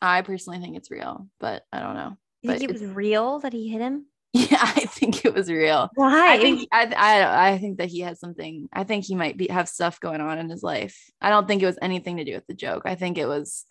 I 0.00 0.22
personally 0.22 0.60
think 0.60 0.76
it's 0.76 0.90
real, 0.90 1.26
but 1.40 1.64
I 1.72 1.80
don't 1.80 1.94
know. 1.94 2.16
You 2.42 2.50
think 2.50 2.70
it 2.70 2.72
was 2.72 2.84
real 2.84 3.40
that 3.40 3.52
he 3.52 3.68
hit 3.68 3.80
him? 3.80 4.06
Yeah, 4.34 4.60
I 4.60 4.84
think 4.84 5.24
it 5.24 5.34
was 5.34 5.50
real. 5.50 5.88
Why? 5.94 6.34
I 6.34 6.38
think 6.38 6.68
I, 6.70 6.84
I 6.94 7.48
I 7.52 7.58
think 7.58 7.78
that 7.78 7.88
he 7.88 8.00
has 8.00 8.20
something. 8.20 8.68
I 8.72 8.84
think 8.84 9.04
he 9.04 9.14
might 9.14 9.38
be 9.38 9.48
have 9.48 9.70
stuff 9.70 10.00
going 10.00 10.20
on 10.20 10.38
in 10.38 10.50
his 10.50 10.62
life. 10.62 11.10
I 11.18 11.30
don't 11.30 11.48
think 11.48 11.62
it 11.62 11.66
was 11.66 11.78
anything 11.80 12.18
to 12.18 12.24
do 12.24 12.34
with 12.34 12.46
the 12.46 12.54
joke. 12.54 12.82
I 12.84 12.94
think 12.94 13.16
it 13.16 13.26
was 13.26 13.64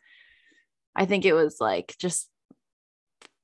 I 0.96 1.06
think 1.06 1.26
it 1.26 1.34
was 1.34 1.62
like 1.62 1.96
just 2.00 2.28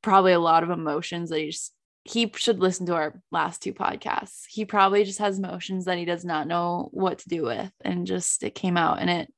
probably 0.02 0.34
a 0.34 0.40
lot 0.40 0.64
of 0.64 0.72
emotions 0.72 1.30
that 1.30 1.40
he 1.40 1.52
just 1.52 1.72
he 2.04 2.32
should 2.36 2.60
listen 2.60 2.88
to 2.88 2.96
our 2.96 3.22
last 3.32 3.62
two 3.62 3.74
podcasts. 3.74 4.42
He 4.50 4.66
probably 4.66 5.04
just 5.06 5.20
has 5.20 5.38
emotions 5.38 5.86
that 5.86 6.00
he 6.00 6.06
does 6.06 6.26
not 6.26 6.48
know 6.48 6.90
what 6.92 7.20
to 7.20 7.30
do 7.30 7.44
with 7.44 7.72
and 7.82 8.08
just 8.08 8.44
it 8.44 8.56
came 8.56 8.76
out 8.76 9.02
in 9.02 9.08
it 9.08 9.32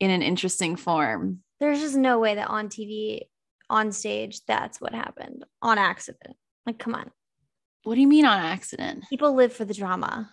in 0.00 0.10
an 0.10 0.22
interesting 0.22 0.76
form. 0.76 1.38
There's 1.60 1.80
just 1.80 1.96
no 1.96 2.18
way 2.18 2.34
that 2.34 2.48
on 2.48 2.68
TV 2.68 3.20
on 3.70 3.92
stage, 3.92 4.40
that's 4.46 4.80
what 4.80 4.94
happened 4.94 5.44
on 5.62 5.78
accident. 5.78 6.36
Like, 6.66 6.78
come 6.78 6.94
on. 6.94 7.10
What 7.84 7.96
do 7.96 8.00
you 8.00 8.08
mean 8.08 8.24
on 8.24 8.38
accident? 8.38 9.04
People 9.10 9.34
live 9.34 9.52
for 9.52 9.64
the 9.64 9.74
drama. 9.74 10.30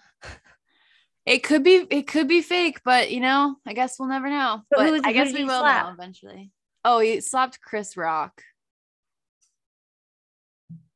It 1.25 1.43
could 1.43 1.63
be 1.63 1.85
it 1.89 2.07
could 2.07 2.27
be 2.27 2.41
fake, 2.41 2.81
but 2.83 3.11
you 3.11 3.19
know, 3.19 3.55
I 3.67 3.73
guess 3.73 3.99
we'll 3.99 4.09
never 4.09 4.29
know. 4.29 4.63
But, 4.71 4.89
but 4.89 5.05
I 5.05 5.13
guess 5.13 5.31
we 5.33 5.43
will 5.43 5.59
slap? 5.59 5.85
know 5.85 5.93
eventually. 5.93 6.51
Oh, 6.83 6.99
he 6.99 7.21
slapped 7.21 7.61
Chris 7.61 7.95
Rock. 7.95 8.41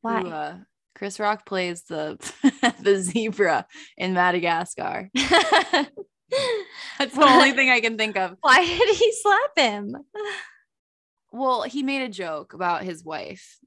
Why? 0.01 0.21
Who, 0.21 0.29
uh, 0.29 0.57
Chris 0.95 1.19
Rock 1.19 1.45
plays 1.45 1.83
the 1.83 2.17
the 2.81 2.97
zebra 3.01 3.67
in 3.97 4.13
Madagascar. 4.13 5.11
That's 6.97 7.15
the 7.15 7.23
only 7.23 7.51
thing 7.51 7.69
I 7.69 7.81
can 7.81 7.97
think 7.97 8.17
of. 8.17 8.35
Why 8.41 8.65
did 8.65 8.95
he 8.95 9.13
slap 9.13 9.51
him? 9.55 9.95
Well, 11.35 11.63
he 11.63 11.83
made 11.83 12.01
a 12.01 12.09
joke 12.09 12.53
about 12.53 12.83
his 12.83 13.03
wife. 13.03 13.59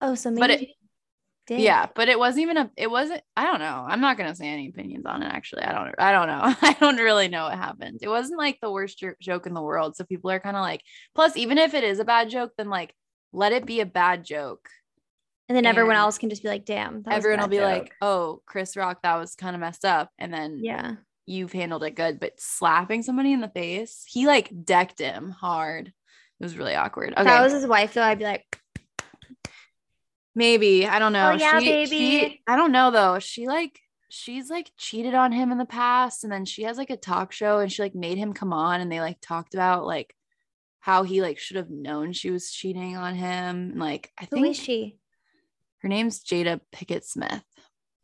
Oh, 0.00 0.14
so 0.14 0.30
maybe 0.30 0.40
but 0.40 0.50
it, 0.50 0.68
did. 1.46 1.60
Yeah, 1.60 1.86
but 1.94 2.08
it 2.08 2.18
wasn't 2.18 2.44
even 2.44 2.56
a 2.56 2.70
it 2.74 2.90
wasn't 2.90 3.20
I 3.36 3.44
don't 3.44 3.58
know. 3.58 3.84
I'm 3.86 4.00
not 4.00 4.16
going 4.16 4.30
to 4.30 4.34
say 4.34 4.48
any 4.48 4.68
opinions 4.68 5.04
on 5.04 5.22
it 5.22 5.26
actually. 5.26 5.64
I 5.64 5.72
don't 5.72 5.94
I 5.98 6.12
don't 6.12 6.28
know. 6.28 6.54
I 6.62 6.76
don't 6.80 6.96
really 6.96 7.28
know 7.28 7.44
what 7.44 7.58
happened. 7.58 7.98
It 8.00 8.08
wasn't 8.08 8.38
like 8.38 8.58
the 8.62 8.70
worst 8.70 8.98
jo- 8.98 9.12
joke 9.20 9.46
in 9.46 9.52
the 9.52 9.62
world. 9.62 9.96
So 9.96 10.04
people 10.04 10.30
are 10.30 10.40
kind 10.40 10.56
of 10.56 10.62
like 10.62 10.80
plus 11.14 11.36
even 11.36 11.58
if 11.58 11.74
it 11.74 11.84
is 11.84 11.98
a 11.98 12.04
bad 12.04 12.30
joke 12.30 12.52
then 12.56 12.70
like 12.70 12.94
let 13.34 13.52
it 13.52 13.66
be 13.66 13.80
a 13.80 13.86
bad 13.86 14.24
joke. 14.24 14.70
And 15.46 15.56
then 15.56 15.66
and 15.66 15.76
everyone 15.76 15.96
else 15.96 16.16
can 16.16 16.30
just 16.30 16.42
be 16.42 16.48
like, 16.48 16.64
"Damn." 16.64 17.04
Everyone 17.06 17.40
will 17.40 17.48
be 17.48 17.58
joke. 17.58 17.64
like, 17.64 17.92
"Oh, 18.00 18.40
Chris 18.46 18.78
Rock, 18.78 19.02
that 19.02 19.16
was 19.16 19.34
kind 19.34 19.54
of 19.54 19.60
messed 19.60 19.84
up." 19.84 20.08
And 20.18 20.32
then 20.32 20.60
Yeah 20.62 20.94
you've 21.26 21.52
handled 21.52 21.84
it 21.84 21.94
good, 21.94 22.20
but 22.20 22.38
slapping 22.38 23.02
somebody 23.02 23.32
in 23.32 23.40
the 23.40 23.48
face, 23.48 24.04
he 24.06 24.26
like 24.26 24.64
decked 24.64 24.98
him 24.98 25.30
hard. 25.30 25.88
It 25.88 25.92
was 26.42 26.56
really 26.56 26.74
awkward. 26.74 27.12
Okay. 27.12 27.20
If 27.20 27.26
that 27.26 27.42
was 27.42 27.52
his 27.52 27.66
wife, 27.66 27.94
though, 27.94 28.02
I'd 28.02 28.18
be 28.18 28.24
like, 28.24 28.60
maybe. 30.34 30.86
I 30.86 30.98
don't 30.98 31.12
know. 31.12 31.30
Oh, 31.30 31.36
yeah, 31.36 31.58
she, 31.58 31.66
baby. 31.66 31.96
She, 31.96 32.42
I 32.46 32.56
don't 32.56 32.72
know 32.72 32.90
though. 32.90 33.18
She 33.18 33.46
like, 33.46 33.78
she's 34.08 34.50
like 34.50 34.70
cheated 34.76 35.14
on 35.14 35.32
him 35.32 35.52
in 35.52 35.58
the 35.58 35.64
past. 35.64 36.24
And 36.24 36.32
then 36.32 36.44
she 36.44 36.64
has 36.64 36.76
like 36.76 36.90
a 36.90 36.96
talk 36.96 37.32
show 37.32 37.58
and 37.60 37.72
she 37.72 37.82
like 37.82 37.94
made 37.94 38.18
him 38.18 38.32
come 38.32 38.52
on 38.52 38.80
and 38.80 38.90
they 38.90 39.00
like 39.00 39.18
talked 39.20 39.54
about 39.54 39.86
like 39.86 40.14
how 40.80 41.02
he 41.02 41.22
like 41.22 41.38
should 41.38 41.56
have 41.56 41.70
known 41.70 42.12
she 42.12 42.30
was 42.30 42.50
cheating 42.50 42.96
on 42.96 43.14
him. 43.14 43.70
And, 43.70 43.78
Like 43.78 44.10
I 44.18 44.26
Who 44.30 44.36
think 44.36 44.48
is 44.48 44.56
she? 44.56 44.98
her 45.78 45.88
name's 45.88 46.22
Jada 46.22 46.60
Pinkett 46.74 47.04
Smith. 47.04 47.42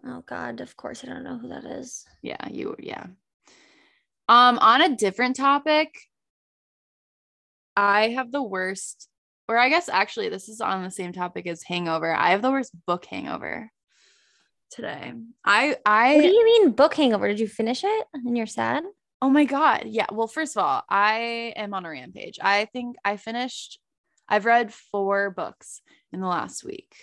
Oh 0.07 0.23
God, 0.27 0.61
of 0.61 0.77
course 0.77 1.05
I 1.05 1.09
don't 1.09 1.25
know 1.25 1.39
who 1.39 1.49
that 1.49 1.65
is. 1.65 2.07
Yeah, 2.23 2.49
you 2.49 2.77
yeah. 2.79 3.07
Um 4.29 4.59
on 4.59 4.83
a 4.83 4.97
different 4.97 5.37
topic, 5.37 5.99
I 7.77 8.09
have 8.09 8.33
the 8.33 8.43
worst 8.43 9.09
or 9.49 9.59
I 9.59 9.69
guess 9.69 9.89
actually 9.89 10.29
this 10.29 10.49
is 10.49 10.61
on 10.61 10.85
the 10.85 10.91
same 10.91 11.13
topic 11.13 11.47
as 11.47 11.63
hangover. 11.63 12.15
I 12.15 12.31
have 12.31 12.43
the 12.43 12.51
worst 12.51 12.73
book 12.87 13.05
hangover 13.05 13.71
today. 14.71 15.13
I 15.45 15.77
I 15.85 16.15
What 16.15 16.23
do 16.23 16.29
you 16.29 16.45
mean 16.45 16.71
book 16.71 16.95
hangover? 16.95 17.29
Did 17.29 17.41
you 17.41 17.49
finish 17.49 17.83
it 17.85 18.07
and 18.15 18.37
you're 18.37 18.47
sad? 18.47 18.85
Oh 19.23 19.29
my 19.29 19.45
God. 19.45 19.83
Yeah. 19.87 20.07
Well, 20.11 20.29
first 20.29 20.57
of 20.57 20.65
all, 20.65 20.83
I 20.89 21.53
am 21.57 21.75
on 21.75 21.85
a 21.85 21.91
rampage. 21.91 22.39
I 22.41 22.65
think 22.67 22.97
I 23.05 23.19
finished, 23.19 23.79
I've 24.29 24.47
read 24.47 24.73
four 24.73 25.31
books 25.31 25.83
in 26.13 26.21
the 26.21 26.27
last 26.27 26.65
week, 26.65 26.95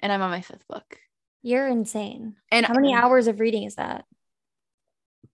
and 0.00 0.12
I'm 0.12 0.20
on 0.20 0.30
my 0.30 0.42
fifth 0.42 0.66
book. 0.68 0.98
You're 1.44 1.68
insane. 1.68 2.36
And 2.50 2.64
How 2.64 2.72
many 2.72 2.94
hours 2.94 3.26
of 3.26 3.38
reading 3.38 3.64
is 3.64 3.74
that? 3.74 4.06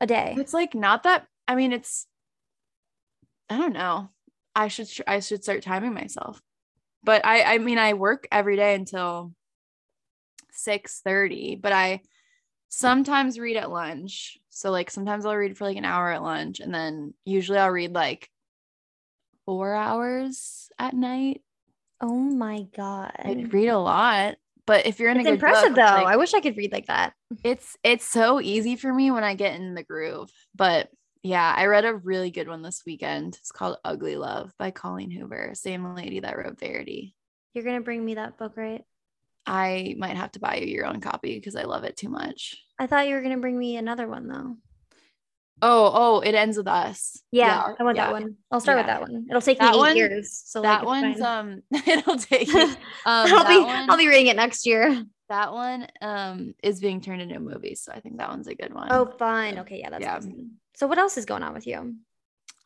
A 0.00 0.06
day. 0.08 0.34
It's 0.36 0.52
like 0.52 0.74
not 0.74 1.04
that, 1.04 1.28
I 1.46 1.54
mean, 1.54 1.72
it's, 1.72 2.04
I 3.48 3.56
don't 3.56 3.72
know. 3.72 4.10
I 4.54 4.66
should, 4.66 4.88
I 5.06 5.20
should 5.20 5.44
start 5.44 5.62
timing 5.62 5.94
myself. 5.94 6.42
But 7.04 7.24
I, 7.24 7.54
I 7.54 7.58
mean, 7.58 7.78
I 7.78 7.92
work 7.94 8.26
every 8.32 8.56
day 8.56 8.74
until 8.74 9.32
6 10.50 11.00
30, 11.04 11.54
but 11.54 11.72
I 11.72 12.00
sometimes 12.68 13.38
read 13.38 13.56
at 13.56 13.70
lunch. 13.70 14.36
So, 14.48 14.72
like, 14.72 14.90
sometimes 14.90 15.24
I'll 15.24 15.36
read 15.36 15.56
for 15.56 15.64
like 15.64 15.76
an 15.76 15.84
hour 15.84 16.10
at 16.10 16.22
lunch, 16.22 16.58
and 16.58 16.74
then 16.74 17.14
usually 17.24 17.58
I'll 17.58 17.70
read 17.70 17.94
like 17.94 18.28
four 19.46 19.74
hours 19.74 20.70
at 20.76 20.92
night. 20.92 21.42
Oh 22.00 22.14
my 22.14 22.66
God. 22.76 23.12
I 23.16 23.46
read 23.48 23.68
a 23.68 23.78
lot. 23.78 24.34
But 24.66 24.86
if 24.86 24.98
you're 24.98 25.10
in 25.10 25.18
It's 25.18 25.26
a 25.26 25.30
good 25.30 25.34
impressive 25.34 25.74
book, 25.74 25.76
though. 25.76 26.02
like, 26.02 26.06
I 26.06 26.16
wish 26.16 26.34
I 26.34 26.40
could 26.40 26.56
read 26.56 26.72
like 26.72 26.86
that. 26.86 27.14
it's 27.44 27.76
it's 27.82 28.04
so 28.04 28.40
easy 28.40 28.76
for 28.76 28.92
me 28.92 29.10
when 29.10 29.24
I 29.24 29.34
get 29.34 29.54
in 29.58 29.74
the 29.74 29.82
groove. 29.84 30.30
But 30.54 30.88
yeah, 31.22 31.52
I 31.56 31.66
read 31.66 31.84
a 31.84 31.94
really 31.94 32.30
good 32.30 32.48
one 32.48 32.62
this 32.62 32.82
weekend. 32.86 33.36
It's 33.36 33.52
called 33.52 33.76
Ugly 33.84 34.16
Love 34.16 34.52
by 34.58 34.70
Colleen 34.70 35.10
Hoover, 35.10 35.50
same 35.54 35.94
lady 35.94 36.20
that 36.20 36.36
wrote 36.36 36.58
Verity. 36.58 37.14
You're 37.54 37.64
gonna 37.64 37.80
bring 37.80 38.04
me 38.04 38.14
that 38.14 38.38
book, 38.38 38.56
right? 38.56 38.84
I 39.46 39.94
might 39.98 40.16
have 40.16 40.32
to 40.32 40.40
buy 40.40 40.56
you 40.56 40.66
your 40.66 40.86
own 40.86 41.00
copy 41.00 41.34
because 41.34 41.56
I 41.56 41.64
love 41.64 41.84
it 41.84 41.96
too 41.96 42.08
much. 42.08 42.56
I 42.78 42.86
thought 42.86 43.08
you 43.08 43.14
were 43.14 43.22
gonna 43.22 43.38
bring 43.38 43.58
me 43.58 43.76
another 43.76 44.06
one 44.06 44.28
though. 44.28 44.56
Oh, 45.62 45.90
oh, 45.94 46.20
it 46.20 46.34
ends 46.34 46.56
with 46.56 46.66
us. 46.66 47.22
Yeah, 47.30 47.74
I 47.78 47.82
want 47.82 47.96
yeah. 47.96 48.06
that 48.06 48.12
one. 48.12 48.36
I'll 48.50 48.60
start 48.60 48.78
with 48.78 48.86
that 48.86 49.00
one. 49.02 49.26
It'll 49.28 49.42
take 49.42 49.58
That 49.58 49.72
me 49.72 49.76
eight 49.76 49.78
one- 49.78 49.96
years. 49.96 50.42
So 50.46 50.62
that 50.62 50.84
like, 50.84 51.02
one's 51.02 51.20
fine. 51.20 51.38
um 51.50 51.62
it'll 51.86 52.16
take 52.16 52.48
you. 52.48 52.60
Um 52.64 52.76
I'll 53.06 53.46
be 53.48 53.58
one, 53.64 53.90
I'll 53.90 53.96
be 53.98 54.08
reading 54.08 54.28
it 54.28 54.36
next 54.36 54.64
year. 54.66 55.04
that 55.28 55.52
one 55.52 55.86
um 56.00 56.54
is 56.62 56.80
being 56.80 57.00
turned 57.00 57.22
into 57.22 57.36
a 57.36 57.40
movie. 57.40 57.74
So 57.74 57.92
I 57.92 58.00
think 58.00 58.18
that 58.18 58.30
one's 58.30 58.46
a 58.48 58.54
good 58.54 58.72
one. 58.74 58.88
Oh, 58.90 59.12
fine. 59.18 59.58
Okay, 59.60 59.78
yeah, 59.80 59.90
that's 59.90 60.02
Yeah. 60.02 60.16
awesome. 60.16 60.52
So 60.74 60.86
what 60.86 60.98
else 60.98 61.16
is 61.18 61.26
going 61.26 61.42
on 61.42 61.54
with 61.54 61.66
you? 61.66 61.94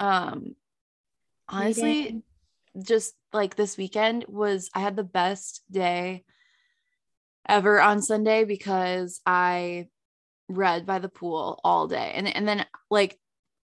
um 0.00 0.54
honestly 1.48 1.84
Reading. 1.84 2.22
just 2.82 3.14
like 3.32 3.54
this 3.56 3.76
weekend 3.76 4.24
was 4.28 4.70
I 4.74 4.80
had 4.80 4.96
the 4.96 5.04
best 5.04 5.62
day 5.70 6.24
ever 7.48 7.80
on 7.80 8.00
Sunday 8.02 8.44
because 8.44 9.20
I 9.26 9.88
read 10.48 10.86
by 10.86 10.98
the 10.98 11.08
pool 11.08 11.60
all 11.64 11.88
day 11.88 12.12
and 12.14 12.28
and 12.28 12.46
then 12.46 12.64
like 12.90 13.18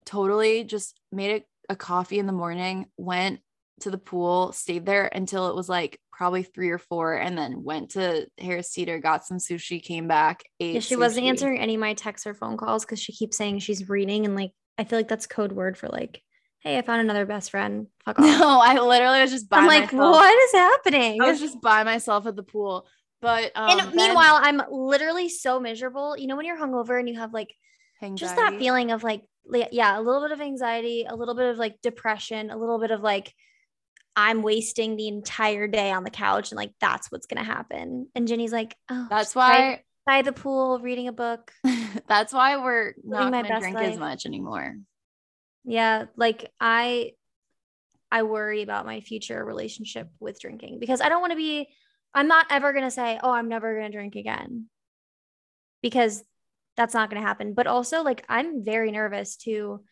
totally 0.06 0.64
just 0.64 1.00
made 1.12 1.44
a, 1.70 1.74
a 1.74 1.76
coffee 1.76 2.20
in 2.20 2.26
the 2.26 2.34
morning 2.34 2.86
went 2.98 3.40
to 3.82 3.92
the 3.92 3.98
pool 3.98 4.52
stayed 4.52 4.86
there 4.86 5.10
until 5.14 5.50
it 5.50 5.56
was 5.56 5.70
like 5.70 6.00
probably 6.12 6.44
three 6.44 6.70
or 6.70 6.78
four 6.78 7.14
and 7.14 7.38
then 7.38 7.64
went 7.64 7.92
to 7.92 8.28
Harris 8.38 8.72
Teeter 8.72 9.00
got 9.00 9.26
some 9.26 9.38
sushi 9.38 9.82
came 9.82 10.08
back 10.08 10.44
ate 10.60 10.76
Yeah, 10.76 10.80
she 10.82 10.96
wasn't 10.96 11.28
answering 11.28 11.60
any 11.60 11.76
of 11.76 11.82
my 11.82 11.94
texts 11.94 12.28
or 12.28 12.34
phone 12.34 12.58
calls 12.58 12.86
because 12.86 13.00
she 13.00 13.14
keeps 13.14 13.38
saying 13.38 13.60
she's 13.60 13.88
reading 13.88 14.26
and 14.26 14.36
like 14.36 14.52
I 14.80 14.86
feel 14.86 14.98
like 14.98 15.10
that's 15.10 15.28
code 15.28 15.52
word 15.52 15.78
for 15.78 15.90
like, 15.90 16.24
hey, 16.62 16.78
I 16.78 16.82
found 16.82 17.02
another 17.02 17.26
best 17.26 17.52
friend. 17.52 17.88
Fuck 18.06 18.20
off. 18.20 18.26
no 18.26 18.62
I 18.62 18.80
literally 18.80 19.20
was 19.20 19.30
just 19.30 19.50
by 19.50 19.58
I'm 19.58 19.68
like, 19.68 19.92
myself. 19.92 20.14
what 20.14 20.44
is 20.44 20.52
happening? 20.54 21.22
I 21.22 21.30
was 21.30 21.42
just 21.42 21.62
by 21.62 21.84
myself 21.84 22.26
at 22.28 22.38
the 22.38 22.44
pool. 22.44 22.88
But 23.22 23.52
um, 23.56 23.72
and 23.72 23.80
then 23.80 23.96
meanwhile, 23.96 24.40
I'm 24.42 24.62
literally 24.72 25.30
so 25.30 25.60
miserable. 25.60 26.18
You 26.18 26.28
know, 26.28 26.38
when 26.38 26.46
you're 26.46 26.58
hungover 26.58 27.00
and 27.00 27.08
you 27.10 27.16
have 27.20 27.34
like 27.34 27.54
just 28.16 28.36
that 28.38 28.58
feeling 28.60 28.92
of 28.92 29.04
like, 29.04 29.24
yeah, 29.72 30.00
a 30.00 30.02
little 30.02 30.22
bit 30.22 30.32
of 30.32 30.40
anxiety, 30.40 31.06
a 31.08 31.16
little 31.16 31.36
bit 31.36 31.48
of 31.48 31.58
like 31.58 31.82
depression, 31.82 32.50
a 32.50 32.58
little 32.58 32.80
bit 32.80 32.92
of 32.92 33.02
like, 33.02 33.34
I'm 34.16 34.42
wasting 34.42 34.96
the 34.96 35.08
entire 35.08 35.68
day 35.68 35.92
on 35.92 36.04
the 36.04 36.10
couch 36.10 36.52
and 36.52 36.58
like 36.58 36.72
that's 36.80 37.12
what's 37.12 37.26
gonna 37.26 37.44
happen. 37.44 38.08
And 38.16 38.28
Jenny's 38.28 38.54
like, 38.54 38.76
oh, 38.90 39.08
That's 39.10 39.26
just 39.26 39.36
by, 39.36 39.42
why. 39.42 39.84
by 40.06 40.22
the 40.22 40.34
pool, 40.34 40.80
reading 40.80 41.08
a 41.08 41.14
book. 41.14 41.52
that's 42.08 42.34
why 42.34 42.58
we're 42.58 42.94
not 43.04 43.32
my 43.32 43.42
gonna 43.42 43.60
drink 43.60 43.76
life. 43.76 43.94
as 43.94 43.98
much 43.98 44.26
anymore. 44.26 44.78
Yeah, 45.66 46.06
like 46.16 46.52
I 46.60 47.12
I 48.12 48.24
worry 48.24 48.62
about 48.62 48.86
my 48.86 49.02
future 49.02 49.44
relationship 49.44 50.10
with 50.20 50.40
drinking 50.40 50.80
because 50.80 51.02
I 51.02 51.10
don't 51.10 51.22
want 51.22 51.32
to 51.32 51.38
be 51.38 51.68
I'm 52.14 52.28
not 52.28 52.48
ever 52.50 52.74
going 52.74 52.86
to 52.86 52.92
say, 52.92 53.20
"Oh, 53.22 53.32
I'm 53.32 53.50
never 53.50 53.74
going 53.74 53.92
to 53.92 53.96
drink 53.98 54.16
again." 54.16 54.66
Because 55.82 56.24
that's 56.76 56.94
not 56.94 57.10
going 57.10 57.22
to 57.22 57.28
happen. 57.28 57.54
But 57.54 57.68
also 57.68 58.04
like 58.04 58.26
I'm 58.30 58.64
very 58.64 58.92
nervous 58.92 59.36
to 59.38 59.84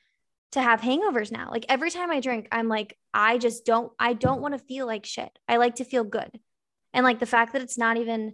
to 0.54 0.62
have 0.62 0.80
hangovers 0.82 1.32
now. 1.32 1.50
Like 1.52 1.66
every 1.70 1.92
time 1.92 2.12
I 2.12 2.20
drink, 2.22 2.48
I'm 2.52 2.68
like 2.68 2.98
I 3.14 3.38
just 3.38 3.66
don't 3.66 3.92
I 4.00 4.14
don't 4.14 4.42
want 4.42 4.54
to 4.54 4.60
feel 4.66 4.86
like 4.86 5.06
shit. 5.06 5.30
I 5.48 5.58
like 5.58 5.76
to 5.76 5.84
feel 5.86 6.04
good. 6.04 6.40
And 6.94 7.04
like 7.04 7.20
the 7.20 7.26
fact 7.26 7.54
that 7.54 7.62
it's 7.62 7.78
not 7.78 7.98
even 7.98 8.34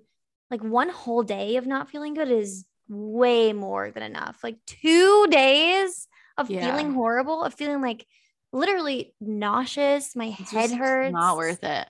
like 0.51 0.63
one 0.63 0.89
whole 0.89 1.23
day 1.23 1.55
of 1.57 1.65
not 1.65 1.89
feeling 1.89 2.13
good 2.13 2.29
is 2.29 2.65
way 2.87 3.53
more 3.53 3.89
than 3.91 4.03
enough. 4.03 4.39
Like 4.43 4.57
2 4.67 5.27
days 5.31 6.07
of 6.37 6.49
Yeah. 6.49 6.61
feeling 6.69 6.93
horrible, 6.93 7.43
of 7.43 7.53
feeling 7.55 7.81
like 7.81 8.05
literally 8.51 9.15
nauseous, 9.19 10.15
my 10.15 10.35
It's 10.39 10.51
head 10.51 10.71
hurts. 10.71 11.13
Not 11.13 11.37
worth 11.37 11.63
it. 11.63 11.87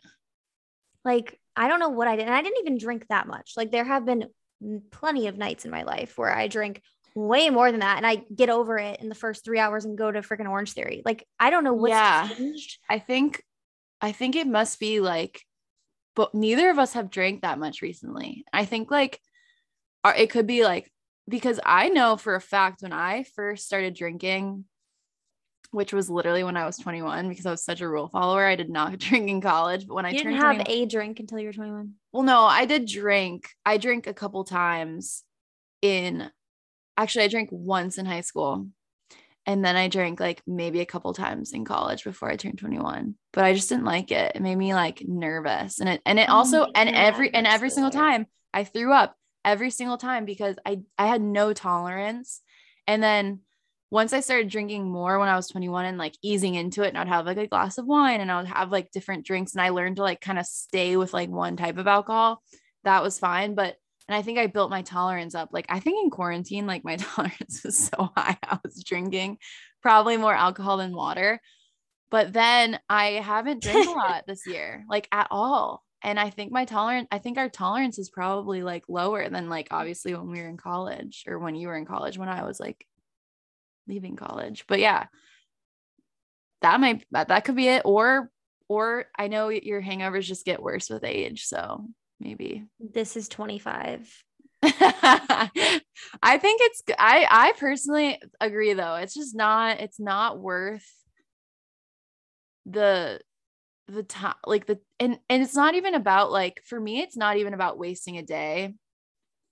Like 1.03 1.39
I 1.55 1.67
don't 1.67 1.79
know 1.79 1.89
what 1.89 2.07
I 2.07 2.15
did. 2.15 2.25
And 2.25 2.33
I 2.33 2.41
didn't 2.41 2.59
even 2.59 2.77
drink 2.77 3.05
that 3.09 3.27
much. 3.27 3.53
Like 3.55 3.71
there 3.71 3.83
have 3.83 4.05
been 4.05 4.27
plenty 4.91 5.27
of 5.27 5.37
nights 5.37 5.65
in 5.65 5.71
my 5.71 5.83
life 5.83 6.17
where 6.17 6.35
I 6.35 6.47
drink 6.47 6.81
way 7.15 7.49
more 7.49 7.69
than 7.71 7.81
that 7.81 7.97
and 7.97 8.07
I 8.07 8.23
get 8.33 8.49
over 8.49 8.77
it 8.77 8.99
in 8.99 9.09
the 9.09 9.15
first 9.15 9.45
3 9.45 9.59
hours 9.59 9.85
and 9.85 9.97
go 9.97 10.11
to 10.11 10.21
freaking 10.21 10.49
Orange 10.49 10.73
Theory. 10.73 11.01
Like 11.05 11.27
I 11.39 11.49
don't 11.49 11.63
know 11.63 11.73
what's 11.73 11.91
Yeah. 11.91 12.29
changed. 12.29 12.79
I 12.89 12.99
think, 12.99 13.43
I 14.01 14.11
think 14.11 14.35
it 14.35 14.47
must 14.47 14.79
be 14.79 14.99
like, 14.99 15.41
but 16.15 16.33
neither 16.33 16.69
of 16.69 16.79
us 16.79 16.93
have 16.93 17.09
drank 17.11 17.41
that 17.41 17.59
much 17.59 17.81
recently. 17.81 18.45
I 18.51 18.65
think 18.65 18.89
like, 18.89 19.19
or 20.03 20.13
it 20.13 20.29
could 20.29 20.47
be 20.47 20.63
like 20.63 20.91
because 21.29 21.59
I 21.65 21.89
know 21.89 22.17
for 22.17 22.35
a 22.35 22.41
fact 22.41 22.81
when 22.81 22.93
I 22.93 23.23
first 23.35 23.65
started 23.65 23.93
drinking, 23.93 24.65
which 25.73 25.91
was 25.91 26.09
literally 26.09 26.43
when 26.43 26.55
I 26.55 26.65
was 26.65 26.77
21, 26.77 27.27
because 27.29 27.45
I 27.45 27.51
was 27.51 27.63
such 27.63 27.81
a 27.81 27.87
rule 27.89 28.07
follower. 28.07 28.45
I 28.45 28.55
did 28.55 28.69
not 28.69 28.97
drink 28.99 29.29
in 29.29 29.41
college, 29.41 29.87
but 29.87 29.95
when 29.95 30.05
I 30.05 30.11
You 30.11 30.19
turned 30.19 30.35
didn't 30.35 30.45
have 30.45 30.55
21 30.65 30.83
a 30.83 30.85
drink 30.85 31.19
until 31.19 31.39
you 31.39 31.47
were 31.47 31.53
21. 31.53 31.93
Well, 32.11 32.23
no, 32.23 32.41
I 32.41 32.65
did 32.65 32.85
drink. 32.85 33.49
I 33.65 33.77
drank 33.77 34.07
a 34.07 34.13
couple 34.13 34.43
times 34.43 35.23
in 35.81 36.29
actually 36.97 37.25
I 37.25 37.27
drank 37.27 37.49
once 37.51 37.97
in 37.97 38.05
high 38.05 38.21
school. 38.21 38.67
And 39.45 39.65
then 39.65 39.75
I 39.75 39.89
drank 39.89 40.21
like 40.21 40.41
maybe 40.47 40.79
a 40.79 40.85
couple 40.85 41.13
times 41.13 41.51
in 41.51 41.65
college 41.65 42.05
before 42.05 42.29
I 42.29 42.37
turned 42.37 42.59
21. 42.59 43.15
But 43.33 43.43
I 43.43 43.53
just 43.53 43.67
didn't 43.67 43.83
like 43.83 44.09
it. 44.11 44.33
It 44.35 44.41
made 44.41 44.55
me 44.55 44.73
like 44.73 45.03
nervous. 45.05 45.81
And 45.81 45.89
it 45.89 46.01
and 46.05 46.17
it 46.17 46.29
Oh 46.29 46.35
also 46.35 46.61
my 46.61 46.71
and 46.75 46.89
God, 46.89 46.95
every 46.95 47.33
and 47.33 47.45
every 47.45 47.69
so 47.69 47.75
single 47.75 47.91
weird. 47.91 48.05
time 48.05 48.25
I 48.53 48.63
threw 48.63 48.93
up 48.93 49.17
every 49.43 49.69
single 49.69 49.97
time 49.97 50.23
because 50.23 50.55
I 50.65 50.79
I 50.97 51.07
had 51.07 51.21
no 51.21 51.51
tolerance. 51.51 52.39
And 52.87 53.03
then 53.03 53.39
once 53.93 54.11
I 54.11 54.21
started 54.21 54.49
drinking 54.49 54.89
more 54.89 55.19
when 55.19 55.29
I 55.29 55.35
was 55.35 55.47
21 55.49 55.85
and 55.85 55.99
like 55.99 56.17
easing 56.23 56.55
into 56.55 56.81
it, 56.81 56.87
and 56.87 56.97
I'd 56.97 57.07
have 57.07 57.27
like 57.27 57.37
a 57.37 57.45
glass 57.45 57.77
of 57.77 57.85
wine 57.85 58.21
and 58.21 58.31
I 58.31 58.37
would 58.37 58.47
have 58.47 58.71
like 58.71 58.89
different 58.89 59.23
drinks, 59.23 59.53
and 59.53 59.61
I 59.61 59.69
learned 59.69 59.97
to 59.97 60.01
like 60.01 60.19
kind 60.19 60.39
of 60.39 60.47
stay 60.47 60.97
with 60.97 61.13
like 61.13 61.29
one 61.29 61.55
type 61.55 61.77
of 61.77 61.85
alcohol. 61.85 62.41
That 62.85 63.03
was 63.03 63.19
fine. 63.19 63.53
But 63.53 63.75
and 64.07 64.15
I 64.15 64.23
think 64.23 64.39
I 64.39 64.47
built 64.47 64.71
my 64.71 64.81
tolerance 64.81 65.35
up. 65.35 65.49
Like 65.53 65.67
I 65.69 65.79
think 65.79 66.03
in 66.03 66.09
quarantine, 66.09 66.65
like 66.65 66.83
my 66.83 66.95
tolerance 66.97 67.61
was 67.63 67.77
so 67.77 68.09
high. 68.17 68.35
I 68.41 68.57
was 68.63 68.83
drinking 68.83 69.37
probably 69.83 70.17
more 70.17 70.33
alcohol 70.33 70.77
than 70.77 70.95
water. 70.95 71.39
But 72.09 72.33
then 72.33 72.79
I 72.89 73.21
haven't 73.23 73.61
drank 73.61 73.87
a 73.87 73.91
lot 73.95 74.23
this 74.25 74.47
year, 74.47 74.85
like 74.89 75.07
at 75.11 75.27
all. 75.29 75.83
And 76.01 76.19
I 76.19 76.31
think 76.31 76.51
my 76.51 76.65
tolerance, 76.65 77.09
I 77.11 77.19
think 77.19 77.37
our 77.37 77.47
tolerance 77.47 77.99
is 77.99 78.09
probably 78.09 78.63
like 78.63 78.85
lower 78.89 79.29
than 79.29 79.49
like 79.49 79.67
obviously 79.69 80.15
when 80.15 80.31
we 80.31 80.41
were 80.41 80.49
in 80.49 80.57
college 80.57 81.25
or 81.27 81.37
when 81.37 81.53
you 81.53 81.67
were 81.67 81.77
in 81.77 81.85
college, 81.85 82.17
when 82.17 82.27
I 82.27 82.43
was 82.43 82.59
like 82.59 82.87
leaving 83.87 84.15
college. 84.15 84.65
But 84.67 84.79
yeah, 84.79 85.07
that 86.61 86.79
might 86.79 87.05
that, 87.11 87.27
that 87.29 87.45
could 87.45 87.55
be 87.55 87.67
it. 87.67 87.83
Or 87.85 88.29
or 88.67 89.05
I 89.17 89.27
know 89.27 89.49
your 89.49 89.81
hangovers 89.81 90.23
just 90.23 90.45
get 90.45 90.61
worse 90.61 90.89
with 90.89 91.03
age. 91.03 91.45
So 91.45 91.87
maybe. 92.19 92.65
This 92.79 93.15
is 93.15 93.27
25. 93.27 94.23
I 94.63 95.49
think 96.37 96.61
it's 96.63 96.81
I 96.97 97.27
I 97.29 97.53
personally 97.57 98.21
agree 98.39 98.73
though. 98.73 98.95
It's 98.95 99.13
just 99.13 99.35
not 99.35 99.81
it's 99.81 99.99
not 99.99 100.39
worth 100.39 100.89
the 102.65 103.19
the 103.89 104.03
time 104.03 104.35
like 104.45 104.65
the 104.65 104.79
and 104.99 105.19
and 105.29 105.43
it's 105.43 105.55
not 105.55 105.75
even 105.75 105.95
about 105.95 106.31
like 106.31 106.61
for 106.65 106.79
me 106.79 107.01
it's 107.01 107.17
not 107.17 107.35
even 107.35 107.53
about 107.53 107.77
wasting 107.77 108.17
a 108.17 108.23
day 108.23 108.73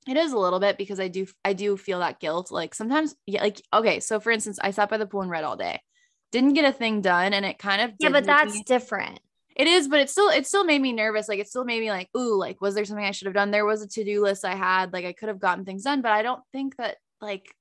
it 0.07 0.17
is 0.17 0.31
a 0.31 0.37
little 0.37 0.59
bit 0.59 0.77
because 0.77 0.99
i 0.99 1.07
do 1.07 1.25
i 1.45 1.53
do 1.53 1.77
feel 1.77 1.99
that 1.99 2.19
guilt 2.19 2.51
like 2.51 2.73
sometimes 2.73 3.15
yeah 3.27 3.41
like 3.41 3.61
okay 3.73 3.99
so 3.99 4.19
for 4.19 4.31
instance 4.31 4.57
i 4.61 4.71
sat 4.71 4.89
by 4.89 4.97
the 4.97 5.05
pool 5.05 5.21
and 5.21 5.29
read 5.31 5.43
all 5.43 5.57
day. 5.57 5.79
Didn't 6.31 6.53
get 6.53 6.65
a 6.65 6.71
thing 6.71 7.01
done 7.01 7.33
and 7.33 7.45
it 7.45 7.59
kind 7.59 7.81
of 7.81 7.91
yeah 7.99 8.09
but 8.09 8.23
that's 8.23 8.53
me- 8.53 8.63
different. 8.65 9.19
It 9.55 9.67
is 9.67 9.87
but 9.89 9.99
it 9.99 10.09
still 10.09 10.29
it 10.29 10.47
still 10.47 10.63
made 10.63 10.81
me 10.81 10.93
nervous. 10.93 11.27
Like 11.27 11.39
it 11.39 11.47
still 11.49 11.65
made 11.65 11.81
me 11.81 11.89
like 11.91 12.09
ooh 12.17 12.35
like 12.37 12.61
was 12.61 12.73
there 12.73 12.85
something 12.85 13.05
i 13.05 13.11
should 13.11 13.25
have 13.27 13.35
done? 13.35 13.51
There 13.51 13.65
was 13.65 13.81
a 13.81 13.87
to-do 13.87 14.23
list 14.23 14.45
i 14.45 14.55
had 14.55 14.93
like 14.93 15.05
i 15.05 15.11
could 15.13 15.27
have 15.27 15.39
gotten 15.39 15.65
things 15.65 15.83
done 15.83 16.01
but 16.01 16.11
i 16.13 16.21
don't 16.21 16.41
think 16.53 16.77
that 16.77 16.97
like 17.19 17.53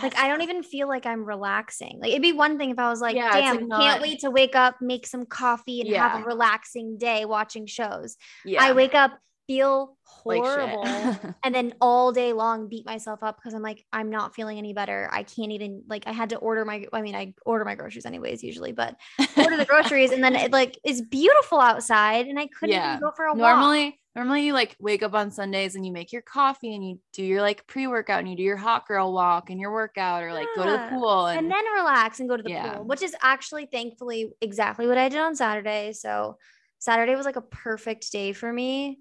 like 0.00 0.16
I 0.16 0.28
don't 0.28 0.40
even 0.40 0.62
feel 0.62 0.88
like 0.88 1.04
I'm 1.04 1.22
relaxing. 1.24 1.98
Like 2.00 2.10
it'd 2.10 2.22
be 2.22 2.32
one 2.32 2.56
thing 2.56 2.70
if 2.70 2.78
I 2.78 2.88
was 2.88 3.02
like, 3.02 3.14
Yeah, 3.14 3.30
damn, 3.32 3.56
like, 3.56 3.66
not- 3.66 3.80
can't 3.82 4.02
wait 4.02 4.20
to 4.20 4.30
wake 4.30 4.56
up, 4.56 4.80
make 4.80 5.06
some 5.06 5.26
coffee, 5.26 5.82
and 5.82 5.94
have 5.94 6.22
a 6.22 6.24
relaxing 6.24 6.96
day 6.96 7.26
watching 7.26 7.66
shows. 7.66 8.16
yeah. 8.44 8.62
I 8.62 8.72
wake 8.72 8.94
up, 8.94 9.18
feel 9.46 9.96
like 10.28 10.44
horrible, 10.44 10.84
and 11.44 11.54
then 11.54 11.74
all 11.80 12.12
day 12.12 12.32
long 12.32 12.68
beat 12.68 12.86
myself 12.86 13.22
up 13.22 13.36
because 13.36 13.54
I'm 13.54 13.62
like, 13.62 13.84
I'm 13.92 14.10
not 14.10 14.34
feeling 14.34 14.58
any 14.58 14.72
better. 14.72 15.08
I 15.12 15.22
can't 15.24 15.52
even 15.52 15.82
like 15.88 16.04
I 16.06 16.12
had 16.12 16.30
to 16.30 16.36
order 16.36 16.64
my 16.64 16.86
I 16.92 17.02
mean, 17.02 17.14
I 17.14 17.34
order 17.44 17.64
my 17.64 17.74
groceries 17.74 18.06
anyways, 18.06 18.42
usually, 18.42 18.72
but 18.72 18.96
order 19.36 19.56
the 19.56 19.64
groceries 19.66 20.12
and 20.12 20.22
then 20.22 20.36
it 20.36 20.52
like 20.52 20.78
is 20.84 21.02
beautiful 21.02 21.60
outside 21.60 22.26
and 22.26 22.38
I 22.38 22.46
couldn't 22.48 22.70
Yeah. 22.70 22.86
even 22.86 23.00
go 23.00 23.10
for 23.16 23.24
a 23.24 23.34
walk. 23.34 23.38
normally 23.38 23.98
normally 24.14 24.44
you 24.46 24.52
like 24.52 24.76
wake 24.78 25.02
up 25.02 25.14
on 25.14 25.30
sundays 25.30 25.74
and 25.74 25.86
you 25.86 25.92
make 25.92 26.12
your 26.12 26.22
coffee 26.22 26.74
and 26.74 26.86
you 26.86 27.00
do 27.14 27.24
your 27.24 27.40
like 27.40 27.66
pre-workout 27.66 28.20
and 28.20 28.28
you 28.30 28.36
do 28.36 28.42
your 28.42 28.58
hot 28.58 28.86
girl 28.86 29.12
walk 29.12 29.48
and 29.50 29.58
your 29.58 29.72
workout 29.72 30.22
or 30.22 30.32
like 30.34 30.52
go 30.54 30.66
to 30.66 30.72
the 30.72 30.78
pool 30.78 31.26
and, 31.28 31.40
and 31.40 31.50
then 31.50 31.64
relax 31.74 32.20
and 32.20 32.28
go 32.28 32.36
to 32.36 32.42
the 32.42 32.50
Yeah. 32.50 32.74
pool, 32.74 32.84
which 32.84 33.02
is 33.02 33.16
actually 33.22 33.66
thankfully 33.66 34.30
exactly 34.40 34.86
what 34.86 34.98
I 34.98 35.08
did 35.08 35.18
on 35.20 35.34
Saturday. 35.34 35.92
So 35.94 36.36
Saturday 36.78 37.14
was 37.16 37.24
like 37.26 37.36
a 37.36 37.42
perfect 37.42 38.12
day 38.12 38.32
for 38.32 38.52
me. 38.52 38.98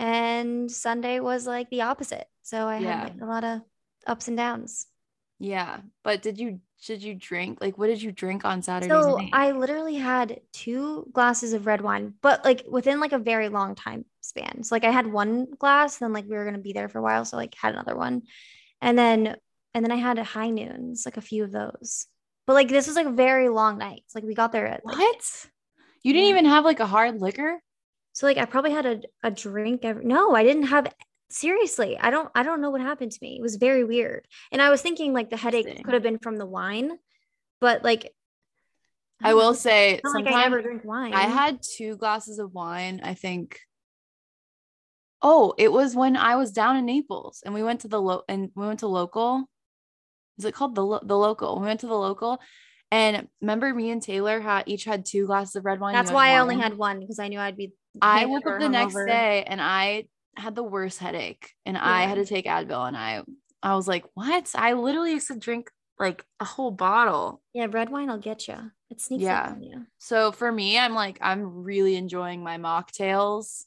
And 0.00 0.70
Sunday 0.70 1.20
was 1.20 1.46
like 1.46 1.70
the 1.70 1.82
opposite. 1.82 2.26
So 2.42 2.66
I 2.66 2.78
Yeah. 2.78 3.00
had 3.00 3.04
like 3.04 3.20
a 3.22 3.26
lot 3.26 3.44
of 3.44 3.60
ups 4.06 4.28
and 4.28 4.36
downs. 4.36 4.86
yeah 5.38 5.80
but 6.04 6.20
did 6.22 6.38
you 6.38 6.60
did 6.86 7.02
you 7.02 7.14
drink 7.14 7.58
like 7.60 7.76
what 7.78 7.86
did 7.88 8.00
you 8.02 8.12
drink 8.12 8.44
on 8.44 8.62
Saturday? 8.62 8.94
So 8.94 9.16
night? 9.16 9.30
I 9.32 9.52
literally 9.52 9.96
had 9.96 10.40
two 10.52 11.06
glasses 11.12 11.52
of 11.52 11.66
red 11.66 11.80
wine, 11.82 12.14
but 12.22 12.44
like 12.44 12.64
within 12.68 13.00
like 13.00 13.12
a 13.12 13.18
very 13.18 13.48
long 13.48 13.74
time 13.74 14.04
span. 14.20 14.62
So 14.64 14.74
like 14.74 14.84
I 14.84 14.90
had 14.90 15.06
one 15.06 15.46
glass, 15.58 15.98
then 15.98 16.12
like 16.12 16.24
we 16.24 16.36
were 16.36 16.44
gonna 16.44 16.58
be 16.58 16.72
there 16.72 16.88
for 16.88 16.98
a 16.98 17.02
while, 17.02 17.24
so 17.24 17.36
like 17.36 17.54
had 17.54 17.74
another 17.74 17.96
one, 17.96 18.22
and 18.80 18.98
then 18.98 19.36
and 19.74 19.84
then 19.84 19.92
I 19.92 19.96
had 19.96 20.18
a 20.18 20.24
high 20.24 20.50
noons, 20.50 21.04
like 21.06 21.16
a 21.18 21.20
few 21.22 21.44
of 21.44 21.52
those. 21.52 22.06
But 22.46 22.54
like 22.54 22.68
this 22.68 22.86
was 22.86 22.96
like 22.96 23.06
a 23.06 23.12
very 23.12 23.48
long 23.48 23.78
night. 23.78 24.02
So, 24.08 24.18
like 24.18 24.24
we 24.26 24.34
got 24.34 24.52
there 24.52 24.66
at 24.66 24.84
like, 24.84 24.96
what 24.96 25.46
you 26.02 26.12
didn't 26.12 26.26
Yeah. 26.26 26.30
even 26.30 26.44
have 26.46 26.64
like 26.64 26.80
a 26.80 26.86
hard 26.86 27.20
liquor 27.20 27.60
so 28.12 28.26
like 28.26 28.38
I 28.38 28.44
probably 28.44 28.72
had 28.72 28.86
a, 28.86 29.00
a 29.22 29.30
drink 29.30 29.84
every 29.84 30.04
no, 30.04 30.34
I 30.34 30.42
didn't 30.42 30.64
have 30.64 30.92
seriously. 31.30 31.98
I 31.98 32.10
don't 32.10 32.28
I 32.34 32.42
don't 32.42 32.60
know 32.60 32.70
what 32.70 32.80
happened 32.80 33.12
to 33.12 33.18
me. 33.22 33.36
It 33.38 33.42
was 33.42 33.56
very 33.56 33.84
weird. 33.84 34.26
And 34.52 34.60
I 34.60 34.70
was 34.70 34.82
thinking 34.82 35.12
like 35.12 35.30
the 35.30 35.36
headache 35.36 35.82
could 35.84 35.94
have 35.94 36.02
been 36.02 36.18
from 36.18 36.36
the 36.36 36.46
wine, 36.46 36.92
but 37.60 37.84
like 37.84 38.12
i 39.22 39.34
will 39.34 39.52
say 39.52 40.00
not 40.02 40.14
like 40.14 40.24
sometimes 40.24 40.36
I 40.36 40.42
never 40.42 40.62
drink 40.62 40.84
wine. 40.84 41.14
I 41.14 41.22
had 41.22 41.60
two 41.62 41.96
glasses 41.96 42.38
of 42.38 42.52
wine, 42.52 43.00
I 43.04 43.14
think. 43.14 43.60
Oh, 45.22 45.54
it 45.58 45.70
was 45.70 45.94
when 45.94 46.16
I 46.16 46.36
was 46.36 46.50
down 46.50 46.76
in 46.76 46.86
Naples 46.86 47.42
and 47.44 47.52
we 47.52 47.62
went 47.62 47.80
to 47.82 47.88
the 47.88 48.00
lo- 48.00 48.22
and 48.26 48.50
we 48.54 48.66
went 48.66 48.80
to 48.80 48.86
local. 48.86 49.44
Is 50.38 50.46
it 50.46 50.54
called 50.54 50.74
the 50.74 50.84
lo- 50.84 51.02
the 51.02 51.18
local? 51.18 51.60
We 51.60 51.66
went 51.66 51.80
to 51.80 51.86
the 51.86 51.94
local 51.98 52.40
and 52.90 53.28
remember 53.40 53.72
me 53.72 53.90
and 53.90 54.02
Taylor 54.02 54.40
had 54.40 54.64
each 54.66 54.84
had 54.84 55.04
two 55.04 55.26
glasses 55.26 55.56
of 55.56 55.64
red 55.64 55.80
wine. 55.80 55.94
That's 55.94 56.10
why 56.10 56.30
I 56.30 56.38
only 56.38 56.58
had 56.58 56.76
one 56.76 57.00
because 57.00 57.18
I 57.18 57.28
knew 57.28 57.38
I'd 57.38 57.56
be. 57.56 57.72
I 58.00 58.26
woke 58.26 58.46
up 58.46 58.58
the 58.58 58.68
next 58.68 58.94
day 58.94 59.44
and 59.46 59.60
I 59.60 60.04
had 60.36 60.54
the 60.54 60.62
worst 60.62 60.98
headache 60.98 61.54
and 61.66 61.76
I 61.76 62.02
had 62.02 62.14
to 62.16 62.24
take 62.24 62.46
Advil 62.46 62.86
and 62.86 62.96
I 62.96 63.24
I 63.62 63.74
was 63.74 63.86
like, 63.86 64.04
"What?" 64.14 64.50
I 64.54 64.72
literally 64.72 65.12
used 65.12 65.28
to 65.28 65.38
drink 65.38 65.70
like 65.98 66.24
a 66.40 66.44
whole 66.44 66.70
bottle. 66.70 67.42
Yeah, 67.52 67.66
red 67.70 67.90
wine 67.90 68.08
will 68.08 68.18
get 68.18 68.48
you. 68.48 68.70
It 68.90 69.00
sneaks 69.00 69.24
Yeah. 69.24 69.42
up 69.42 69.50
on 69.52 69.62
you. 69.62 69.86
So 69.98 70.32
for 70.32 70.50
me, 70.50 70.78
I'm 70.78 70.94
like, 70.94 71.18
I'm 71.20 71.62
really 71.62 71.96
enjoying 71.96 72.42
my 72.42 72.56
mocktails. 72.56 73.64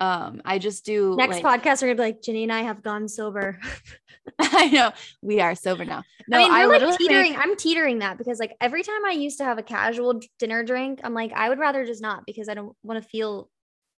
Um, 0.00 0.42
I 0.44 0.58
just 0.58 0.84
do 0.84 1.16
Next 1.16 1.42
like, 1.42 1.62
podcast, 1.62 1.82
we're 1.82 1.88
gonna 1.88 1.96
be 1.96 2.02
like, 2.02 2.22
Jenny 2.22 2.44
and 2.44 2.52
I 2.52 2.62
have 2.62 2.82
gone 2.82 3.08
sober. 3.08 3.58
I 4.38 4.68
know 4.68 4.92
we 5.22 5.40
are 5.40 5.54
sober 5.54 5.84
now. 5.84 6.04
No, 6.28 6.38
I 6.38 6.42
mean, 6.42 6.52
we're 6.52 6.68
literally 6.68 6.92
like 6.92 7.00
make- 7.00 7.08
teetering. 7.08 7.36
I'm 7.36 7.56
teetering 7.56 7.98
that 8.00 8.18
because 8.18 8.38
like 8.38 8.54
every 8.60 8.82
time 8.82 9.04
I 9.06 9.12
used 9.12 9.38
to 9.38 9.44
have 9.44 9.58
a 9.58 9.62
casual 9.62 10.20
dinner 10.38 10.62
drink, 10.62 11.00
I'm 11.02 11.14
like, 11.14 11.32
I 11.32 11.48
would 11.48 11.58
rather 11.58 11.84
just 11.84 12.02
not 12.02 12.24
because 12.26 12.48
I 12.48 12.54
don't 12.54 12.76
want 12.82 13.02
to 13.02 13.08
feel 13.08 13.50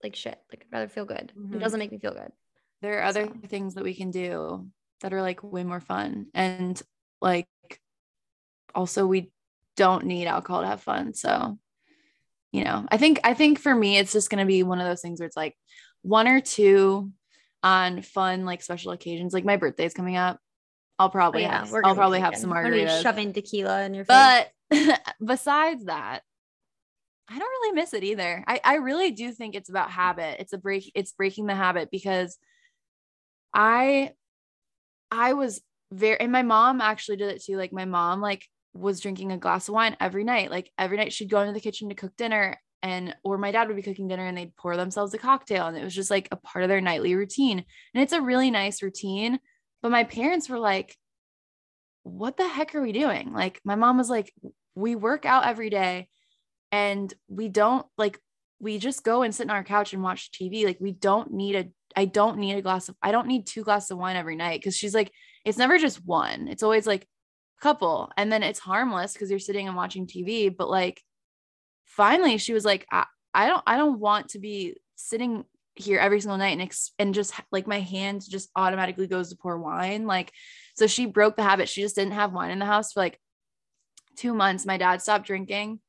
like 0.03 0.15
shit. 0.15 0.39
Like 0.53 0.65
I'd 0.67 0.73
rather 0.73 0.89
feel 0.89 1.05
good. 1.05 1.33
Mhm. 1.37 1.57
It 1.57 1.59
doesn't 1.59 1.79
make 1.79 1.91
me 1.91 1.99
feel 1.99 2.13
good. 2.15 2.31
there 2.83 3.01
are 3.01 3.05
other 3.05 3.27
so. 3.27 3.49
things 3.49 3.75
that 3.75 3.85
we 3.85 3.95
can 3.95 4.11
do 4.11 4.69
that 5.01 5.13
are 5.13 5.23
like 5.23 5.43
way 5.43 5.65
more 5.65 5.81
fun 5.81 6.27
and 6.35 6.81
like 7.21 7.49
also 8.75 9.07
we 9.07 9.33
don't 9.77 10.05
need 10.05 10.27
alcohol 10.27 10.61
to 10.61 10.69
have 10.69 10.83
fun. 10.83 11.15
So, 11.15 11.59
you 12.53 12.65
know, 12.65 12.87
I 12.89 12.97
think 12.99 13.21
I 13.25 13.35
think 13.35 13.59
for 13.59 13.75
me 13.75 13.97
it's 13.99 14.13
just 14.13 14.31
gonna 14.31 14.47
be 14.47 14.63
one 14.63 14.81
of 14.81 14.87
those 14.87 15.01
things 15.01 15.19
where 15.21 15.27
it's 15.27 15.37
like 15.37 15.57
one 16.03 16.29
or 16.29 16.41
two 16.41 17.11
on 17.63 18.03
fun 18.03 18.45
like 18.45 18.63
special 18.63 18.93
occasions. 18.93 19.33
Like 19.35 19.45
my 19.45 19.57
birthday's 19.57 19.95
coming 19.95 20.17
up. 20.17 20.39
I'll 20.99 21.11
probably 21.11 21.45
Oh, 21.45 21.49
yeah, 21.49 21.59
have, 21.65 21.75
I'll 21.85 21.95
probably 21.95 22.21
have 22.21 22.37
some 22.37 22.51
We're 22.51 22.63
gonna 22.63 22.75
be 22.77 22.83
margaritas. 22.83 23.03
shoving 23.03 23.33
tequila 23.33 23.83
in 23.85 23.95
your 23.95 24.05
face. 24.05 24.47
But 24.71 25.01
besides 25.25 25.85
that, 25.85 26.23
I 27.31 27.39
don't 27.39 27.49
really 27.49 27.75
miss 27.75 27.93
it 27.95 28.03
either. 28.05 28.43
I, 28.49 28.61
I 28.65 28.75
really 28.77 29.11
do 29.13 29.31
think 29.33 29.55
it's 29.55 29.69
about 29.69 29.91
habit. 29.91 30.37
It's 30.41 30.53
a 30.53 30.59
break, 30.59 30.91
it's 30.95 31.13
breaking 31.13 31.47
the 31.47 31.55
habit 31.55 31.91
because 31.93 32.39
I 33.55 34.13
I 35.11 35.33
was 35.35 35.61
very 35.93 36.19
and 36.21 36.33
my 36.33 36.43
mom 36.43 36.81
actually 36.81 37.17
did 37.17 37.31
it 37.35 37.43
too. 37.45 37.57
Like 37.57 37.73
my 37.73 37.85
mom 37.85 38.21
like 38.21 38.47
was 38.75 39.01
drinking 39.01 39.33
a 39.33 39.39
glass 39.39 39.69
of 39.69 39.75
wine 39.75 39.97
every 40.01 40.25
night. 40.25 40.51
Like 40.51 40.71
every 40.79 40.97
night 40.97 41.13
she'd 41.13 41.31
go 41.31 41.41
into 41.41 41.53
the 41.53 41.61
kitchen 41.61 41.89
to 41.89 41.95
cook 41.95 42.17
dinner 42.17 42.59
and 42.83 43.15
or 43.25 43.39
my 43.39 43.51
dad 43.51 43.69
would 43.69 43.77
be 43.77 43.83
cooking 43.83 44.09
dinner 44.09 44.27
and 44.27 44.37
they'd 44.37 44.57
pour 44.57 44.77
themselves 44.77 45.13
a 45.15 45.19
cocktail 45.19 45.67
and 45.67 45.77
it 45.77 45.85
was 45.85 45.95
just 45.95 46.11
like 46.11 46.29
a 46.31 46.37
part 46.37 46.63
of 46.63 46.69
their 46.69 46.81
nightly 46.81 47.15
routine. 47.15 47.65
And 47.95 48.03
it's 48.03 48.13
a 48.13 48.21
really 48.21 48.51
nice 48.51 48.83
routine. 48.83 49.39
But 49.83 49.91
my 49.91 50.05
parents 50.05 50.49
were 50.49 50.59
like, 50.59 50.97
what 52.03 52.37
the 52.37 52.49
heck 52.49 52.75
are 52.75 52.83
we 52.83 52.93
doing? 52.93 53.33
Like 53.33 53.61
my 53.65 53.75
mom 53.75 53.99
was 53.99 54.11
like, 54.11 54.33
we 54.75 54.95
work 54.95 55.27
out 55.27 55.47
every 55.47 55.71
day 55.71 56.09
and 56.71 57.13
we 57.29 57.49
don't 57.49 57.87
like 57.97 58.19
we 58.61 58.79
just 58.79 59.05
go 59.05 59.23
and 59.23 59.35
sit 59.35 59.49
on 59.49 59.57
our 59.57 59.65
couch 59.65 59.93
and 59.93 60.03
watch 60.03 60.31
TV. 60.31 60.65
Like 60.65 60.79
we 60.81 60.93
don't 60.93 61.33
need 61.33 61.57
a 61.57 61.69
I 61.97 62.05
don't 62.05 62.39
need 62.39 62.55
a 62.55 62.63
glass 62.63 62.89
of 62.89 62.97
I 63.03 63.13
don't 63.13 63.29
need 63.29 63.47
two 63.47 63.65
glasses 63.65 63.91
of 63.91 63.99
wine 63.99 64.17
every 64.17 64.37
night 64.37 64.61
because 64.61 64.77
she's 64.77 64.95
like, 64.95 65.13
it's 65.45 65.59
never 65.59 65.79
just 65.79 66.05
one. 66.05 66.49
It's 66.49 66.63
always 66.63 66.87
like 66.87 67.03
a 67.03 67.63
couple. 67.63 68.11
And 68.17 68.33
then 68.33 68.43
it's 68.43 68.59
harmless 68.59 69.13
because 69.13 69.31
you're 69.31 69.39
sitting 69.39 69.67
and 69.67 69.77
watching 69.77 70.07
TV. 70.07 70.55
But 70.55 70.69
like 70.71 71.01
finally 71.99 72.39
she 72.39 72.55
was 72.55 72.65
like, 72.65 72.87
I, 72.91 73.05
I 73.35 73.47
don't 73.49 73.63
I 73.67 73.77
don't 73.77 73.99
want 74.01 74.31
to 74.31 74.39
be 74.39 74.77
sitting 74.97 75.45
here 75.75 75.99
every 76.01 76.21
single 76.21 76.39
night 76.39 76.53
and 76.53 76.63
ex- 76.63 76.93
and 76.99 77.13
just 77.15 77.35
like 77.53 77.67
my 77.67 77.81
hand 77.81 78.23
just 78.29 78.49
automatically 78.57 79.07
goes 79.07 79.29
to 79.31 79.37
pour 79.37 79.59
wine. 79.59 80.07
Like 80.07 80.33
so 80.77 80.87
she 80.87 81.05
broke 81.05 81.37
the 81.37 81.43
habit. 81.43 81.69
She 81.69 81.83
just 81.83 81.95
didn't 81.97 82.15
have 82.15 82.33
wine 82.33 82.51
in 82.53 82.59
the 82.59 82.65
house 82.65 82.93
for 82.93 83.01
like 83.01 83.21
two 84.17 84.33
months. 84.33 84.65
My 84.65 84.79
dad 84.79 85.03
stopped 85.03 85.27
drinking 85.27 85.81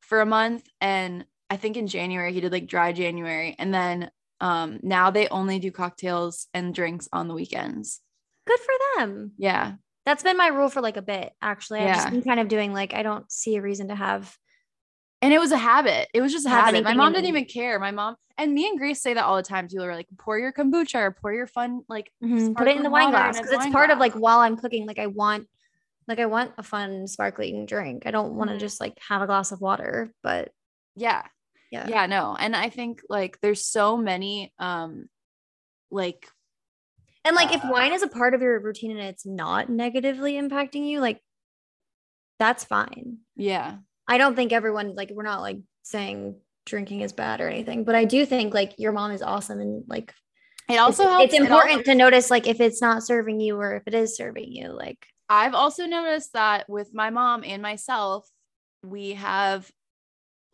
for 0.00 0.20
a 0.20 0.26
month. 0.26 0.66
And 0.80 1.24
I 1.48 1.56
think 1.56 1.76
in 1.76 1.86
January 1.86 2.32
he 2.32 2.40
did 2.40 2.52
like 2.52 2.66
dry 2.66 2.92
January. 2.92 3.54
And 3.58 3.72
then 3.72 4.10
um 4.40 4.80
now 4.82 5.10
they 5.10 5.28
only 5.28 5.58
do 5.58 5.70
cocktails 5.70 6.46
and 6.54 6.74
drinks 6.74 7.08
on 7.12 7.28
the 7.28 7.34
weekends. 7.34 8.00
Good 8.46 8.58
for 8.60 8.74
them. 8.98 9.32
Yeah. 9.38 9.74
That's 10.06 10.22
been 10.22 10.38
my 10.38 10.48
rule 10.48 10.70
for 10.70 10.80
like 10.80 10.96
a 10.96 11.02
bit, 11.02 11.32
actually. 11.42 11.80
I've 11.80 11.86
Yeah. 11.88 11.94
just 11.94 12.10
been 12.10 12.22
kind 12.22 12.40
of 12.40 12.48
doing 12.48 12.72
like 12.72 12.94
I 12.94 13.02
don't 13.02 13.30
see 13.30 13.56
a 13.56 13.62
reason 13.62 13.88
to 13.88 13.94
have 13.94 14.34
And 15.20 15.32
it 15.32 15.38
was 15.40 15.50
a 15.52 15.56
habit. 15.56 16.08
It 16.14 16.20
was 16.20 16.32
just 16.32 16.46
a 16.46 16.50
habit. 16.50 16.84
My 16.84 16.94
mom 16.94 17.12
didn't 17.12 17.28
even 17.28 17.44
care. 17.44 17.78
My 17.80 17.90
mom 17.90 18.16
and 18.36 18.54
me 18.54 18.68
and 18.68 18.78
Grace 18.78 19.02
say 19.02 19.14
that 19.14 19.24
all 19.24 19.36
the 19.36 19.42
time 19.42 19.66
too. 19.66 19.78
We're 19.78 19.94
like, 19.94 20.06
pour 20.18 20.38
your 20.38 20.52
kombucha 20.52 20.94
or 20.96 21.10
pour 21.10 21.32
your 21.32 21.46
fun, 21.48 21.80
like 21.88 22.12
Mhm, 22.22 22.56
put 22.56 22.68
it 22.68 22.76
in 22.76 22.82
the 22.84 22.90
wine 22.90 23.10
glass 23.10 23.40
because 23.40 23.52
it's 23.52 23.72
part 23.72 23.90
of 23.90 23.98
like 23.98 24.12
while 24.14 24.38
I'm 24.38 24.56
cooking, 24.56 24.86
like 24.86 24.98
I 25.00 25.06
want 25.08 25.48
like 26.06 26.20
I 26.20 26.26
want 26.26 26.52
a 26.56 26.62
fun 26.62 27.06
sparkling 27.08 27.66
drink. 27.66 28.04
I 28.06 28.10
don't 28.12 28.34
want 28.36 28.50
to 28.50 28.56
Mhm. 28.56 28.60
just 28.60 28.80
like 28.80 28.94
have 29.08 29.20
a 29.22 29.26
glass 29.26 29.50
of 29.52 29.60
water, 29.60 30.10
but 30.22 30.52
yeah. 30.94 31.24
yeah. 31.70 31.86
Yeah, 31.88 32.06
no. 32.06 32.36
And 32.38 32.54
I 32.56 32.70
think 32.70 33.02
like 33.08 33.38
there's 33.40 33.64
so 33.66 33.96
many 33.96 34.52
um 34.58 35.06
like 35.90 36.28
And 37.24 37.34
like 37.36 37.52
if 37.52 37.64
Uh, 37.64 37.68
wine 37.72 37.92
is 37.92 38.02
a 38.02 38.08
part 38.08 38.34
of 38.34 38.40
your 38.40 38.58
routine 38.60 38.92
and 38.92 39.00
it's 39.00 39.26
not 39.26 39.68
negatively 39.68 40.34
impacting 40.34 40.86
you, 40.88 41.00
like 41.00 41.20
that's 42.38 42.64
fine. 42.64 43.18
yeah. 43.36 43.78
I 44.08 44.18
don't 44.18 44.34
think 44.34 44.52
everyone 44.52 44.94
like 44.94 45.10
we're 45.12 45.22
not 45.22 45.42
like 45.42 45.58
saying 45.82 46.36
drinking 46.66 47.02
is 47.02 47.12
bad 47.12 47.40
or 47.40 47.48
anything, 47.48 47.84
but 47.84 47.94
I 47.94 48.04
do 48.04 48.26
think 48.26 48.54
like 48.54 48.74
your 48.78 48.92
mom 48.92 49.10
is 49.12 49.22
awesome 49.22 49.60
and 49.60 49.84
like 49.86 50.12
It 50.68 50.76
also 50.78 51.04
it's, 51.04 51.12
helps 51.12 51.24
it's 51.26 51.34
it 51.34 51.42
important 51.42 51.78
also- 51.78 51.82
to 51.92 51.94
notice 51.94 52.30
like 52.30 52.46
if 52.46 52.60
it's 52.60 52.80
not 52.82 53.02
serving 53.02 53.40
you 53.40 53.56
or 53.56 53.76
if 53.76 53.82
it 53.86 53.94
is 53.94 54.16
serving 54.16 54.50
you. 54.52 54.68
Like 54.68 55.06
I've 55.28 55.54
also 55.54 55.86
noticed 55.86 56.32
that 56.32 56.68
with 56.68 56.94
my 56.94 57.10
mom 57.10 57.44
and 57.44 57.60
myself, 57.62 58.26
we 58.82 59.12
have 59.12 59.70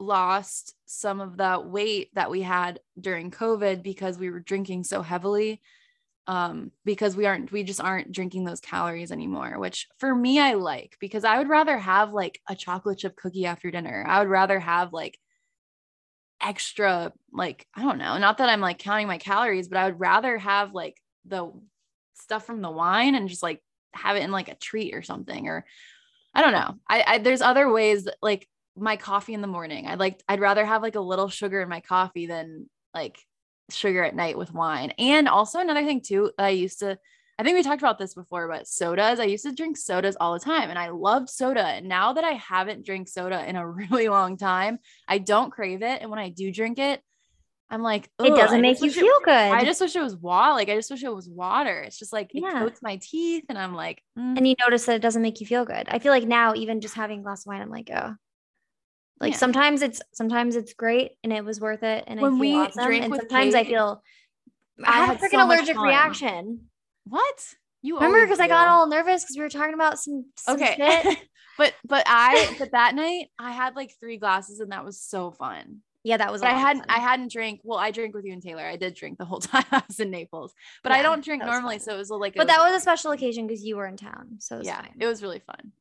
lost 0.01 0.75
some 0.87 1.21
of 1.21 1.37
that 1.37 1.67
weight 1.67 2.11
that 2.15 2.31
we 2.31 2.43
had 2.43 2.81
during 3.01 3.31
COVID 3.31 3.83
because 3.83 4.19
we 4.19 4.31
were 4.31 4.41
drinking 4.41 4.85
so 4.85 5.03
heavily. 5.03 5.63
Um, 6.27 6.73
because 6.87 7.17
we 7.17 7.27
aren't, 7.27 7.53
we 7.53 7.65
just 7.65 7.83
aren't 7.83 8.11
drinking 8.11 8.45
those 8.45 8.61
calories 8.61 9.13
anymore, 9.13 9.59
which 9.59 9.89
for 9.99 10.15
me, 10.15 10.41
I 10.41 10.55
like 10.55 10.97
because 10.99 11.23
I 11.23 11.37
would 11.37 11.51
rather 11.51 11.77
have 11.77 12.13
like 12.15 12.41
a 12.49 12.55
chocolate 12.55 12.99
chip 12.99 13.15
cookie 13.17 13.45
after 13.45 13.71
dinner. 13.71 14.05
I 14.09 14.21
would 14.21 14.31
rather 14.31 14.59
have 14.59 14.93
like 14.95 15.19
extra, 16.41 17.13
like, 17.33 17.67
I 17.75 17.83
don't 17.83 17.99
know, 17.99 18.17
not 18.19 18.39
that 18.39 18.49
I'm 18.49 18.61
like 18.61 18.79
counting 18.79 19.07
my 19.07 19.19
calories, 19.19 19.69
but 19.69 19.79
I 19.79 19.85
would 19.85 20.01
rather 20.01 20.39
have 20.39 20.73
like 20.73 20.97
the 21.27 21.53
stuff 22.15 22.47
from 22.47 22.63
the 22.63 22.71
wine 22.71 23.15
and 23.15 23.29
just 23.29 23.43
like 23.43 23.63
have 23.93 24.17
it 24.17 24.23
in 24.23 24.31
like 24.31 24.49
a 24.49 24.55
treat 24.55 24.95
or 24.95 25.03
something 25.03 25.49
or 25.49 25.65
I 26.35 26.43
don't 26.43 26.53
know. 26.53 26.75
I, 26.89 27.05
I 27.07 27.19
there's 27.19 27.43
other 27.43 27.71
ways 27.73 28.09
like 28.21 28.49
my 28.77 28.97
coffee 28.97 29.35
in 29.35 29.41
the 29.41 29.47
morning. 29.47 29.87
I'd 29.87 30.01
like 30.01 30.23
I'd 30.29 30.41
rather 30.41 30.65
have 30.65 30.83
like 30.83 30.97
a 30.97 31.01
little 31.01 31.29
sugar 31.29 31.61
in 31.61 31.69
my 31.69 31.81
coffee 31.81 32.27
than 32.27 32.69
like 32.93 33.19
sugar 33.71 34.03
at 34.05 34.15
night 34.15 34.39
with 34.39 34.53
wine. 34.53 34.93
And 34.99 35.29
also 35.29 35.59
another 35.59 35.85
thing 35.85 36.01
too, 36.01 36.31
I 36.39 36.51
used 36.51 36.81
to 36.81 36.99
I 37.37 37.43
think 37.43 37.57
we 37.57 37.65
talked 37.65 37.83
about 37.83 37.99
this 37.99 38.15
before, 38.15 38.47
but 38.47 38.69
sodas. 38.69 39.19
I 39.19 39.25
used 39.25 39.45
to 39.45 39.53
drink 39.53 39.77
sodas 39.77 40.17
all 40.21 40.35
the 40.35 40.39
time 40.39 40.71
and 40.71 40.79
I 40.79 40.91
loved 40.91 41.29
soda. 41.29 41.65
And 41.65 41.89
now 41.89 42.13
that 42.13 42.23
I 42.23 42.33
haven't 42.33 42.87
drank 42.87 43.09
soda 43.09 43.45
in 43.49 43.57
a 43.57 43.69
really 43.91 44.09
long 44.09 44.37
time, 44.37 44.79
I 45.09 45.19
don't 45.19 45.51
crave 45.51 45.83
it. 45.83 46.01
And 46.01 46.11
when 46.11 46.21
I 46.21 46.29
do 46.29 46.53
drink 46.53 46.79
it, 46.79 47.01
I'm 47.71 47.83
like, 47.83 48.09
It 48.23 48.37
doesn't 48.37 48.61
make 48.61 48.79
you 48.79 48.87
wish 48.87 48.97
it- 48.97 49.01
feel 49.01 49.19
good. 49.25 49.33
I 49.33 49.65
just 49.65 49.81
wish 49.81 49.97
it 49.97 50.01
was 50.03 50.15
water. 50.15 50.53
Like 50.53 50.69
I 50.69 50.77
just 50.77 50.91
wish 50.91 51.03
it 51.03 51.13
was 51.13 51.29
water. 51.29 51.81
It's 51.81 51.99
just 51.99 52.13
like 52.13 52.31
it 52.33 52.43
coats 52.43 52.81
my 52.83 53.01
teeth, 53.03 53.47
and 53.49 53.59
I'm 53.59 53.75
like, 53.75 54.01
mm, 54.17 54.37
and 54.37 54.47
you 54.47 54.55
notice 54.61 54.85
that 54.85 54.97
it 54.97 55.03
doesn't 55.03 55.23
make 55.23 55.41
you 55.41 55.47
feel 55.47 55.65
good. 55.65 55.89
I 55.89 55.99
feel 55.99 56.13
like 56.13 56.25
now 56.25 56.55
even 56.55 56.81
just 56.81 56.95
having 56.95 57.21
a 57.21 57.23
glass 57.23 57.43
of 57.43 57.47
wine, 57.47 57.63
I'm 57.63 57.71
like, 57.71 57.91
oh. 57.93 58.15
Like 59.21 59.33
Yeah. 59.33 59.39
sometimes 59.39 59.83
it's 59.83 60.03
sometimes 60.13 60.57
it's 60.57 60.75
great 60.75 61.13
and 61.23 61.33
it 61.33 61.45
was 61.45 61.61
worth 61.61 61.83
it 61.83 62.05
and 62.07 62.19
I 62.19 62.23
feel 62.23 62.39
we 62.39 62.55
awesome. 62.55 62.93
And 62.93 63.11
with 63.11 63.21
sometimes 63.21 63.55
I 63.55 63.65
feel 63.65 64.03
I, 64.85 65.03
I 65.03 65.07
had, 65.07 65.17
a 65.17 65.19
freaking 65.21 65.31
so 65.31 65.47
allergic 65.47 65.81
reaction. 65.81 66.67
what 67.05 67.55
you 67.83 67.97
Remember 67.97 68.25
because 68.25 68.41
I 68.41 68.49
got 68.49 68.69
all 68.69 68.87
nervous 68.87 69.23
because 69.23 69.37
we 69.37 69.43
were 69.43 69.51
talking 69.51 69.75
about 69.75 69.99
some, 69.99 70.25
some 70.37 70.57
okay. 70.57 70.75
shit. 70.77 71.19
but 71.59 71.75
but 71.87 72.05
I 72.07 72.55
but 72.59 72.73
that 72.73 72.95
night 72.95 73.29
I 73.39 73.53
had 73.53 73.77
like 73.77 73.93
three 74.01 74.17
glasses, 74.17 74.61
and 74.61 74.73
that 74.73 74.85
was 74.85 75.01
so 75.01 75.31
fun. 75.31 75.81
Yeah, 76.03 76.17
that 76.19 76.33
was. 76.33 76.43
I 76.43 76.51
hadn't 76.51 76.87
I 76.89 76.99
hadn't 76.99 77.31
drank. 77.31 77.61
Well, 77.63 77.79
I 77.79 77.91
drank 77.91 78.15
with 78.15 78.25
you 78.25 78.33
and 78.33 78.43
Taylor. 78.43 78.65
I 78.65 78.77
did 78.77 78.95
drink 78.95 79.19
the 79.19 79.25
whole 79.25 79.41
time 79.41 79.65
I 79.71 79.83
was 79.87 80.01
in 80.01 80.11
Naples, 80.11 80.55
but 80.83 80.93
I 80.93 81.03
don't 81.03 81.25
drink 81.25 81.45
normally, 81.45 81.79
fun. 81.79 81.85
so 81.85 81.95
it 81.95 81.99
was 81.99 82.11
like. 82.11 82.35
But 82.35 82.49
that 82.49 82.61
was 82.61 82.75
a 82.75 82.81
special 82.81 83.13
occasion 83.13 83.47
because 83.47 83.63
you 83.65 83.77
were 83.77 83.87
in 83.87 83.97
town, 83.97 84.37
so 84.39 84.57
it 84.57 84.59
was 84.61 84.67
yeah, 84.67 84.81
fine. 84.81 84.95
it 84.99 85.07
was 85.07 85.23
really 85.23 85.41
fun. 85.41 85.73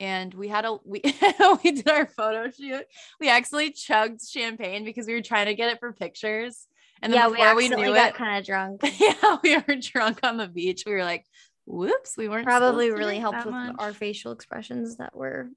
And 0.00 0.32
we 0.32 0.48
had 0.48 0.64
a 0.64 0.78
we 0.84 1.02
we 1.62 1.72
did 1.72 1.88
our 1.88 2.06
photo 2.06 2.50
shoot. 2.50 2.86
We 3.20 3.28
actually 3.28 3.70
chugged 3.70 4.22
champagne 4.26 4.84
because 4.84 5.06
we 5.06 5.12
were 5.12 5.22
trying 5.22 5.46
to 5.46 5.54
get 5.54 5.70
it 5.70 5.78
for 5.78 5.92
pictures. 5.92 6.66
And 7.02 7.12
then 7.12 7.20
yeah, 7.20 7.26
we 7.28 7.32
before 7.36 7.54
we, 7.54 7.64
accidentally 7.64 7.88
knew 7.88 7.94
got 7.94 8.14
kind 8.14 8.38
of 8.38 8.46
drunk. 8.46 8.80
yeah, 8.98 9.36
we 9.42 9.56
were 9.56 9.80
drunk 9.80 10.20
on 10.22 10.38
the 10.38 10.48
beach. 10.48 10.84
We 10.86 10.92
were 10.92 11.04
like, 11.04 11.26
"Whoops, 11.66 12.16
we 12.16 12.28
weren't." 12.28 12.46
Probably 12.46 12.90
really 12.90 13.18
helped 13.18 13.44
with 13.44 13.54
much." 13.54 13.76
our 13.78 13.92
facial 13.92 14.32
expressions 14.32 14.96
that 14.96 15.14
were. 15.14 15.50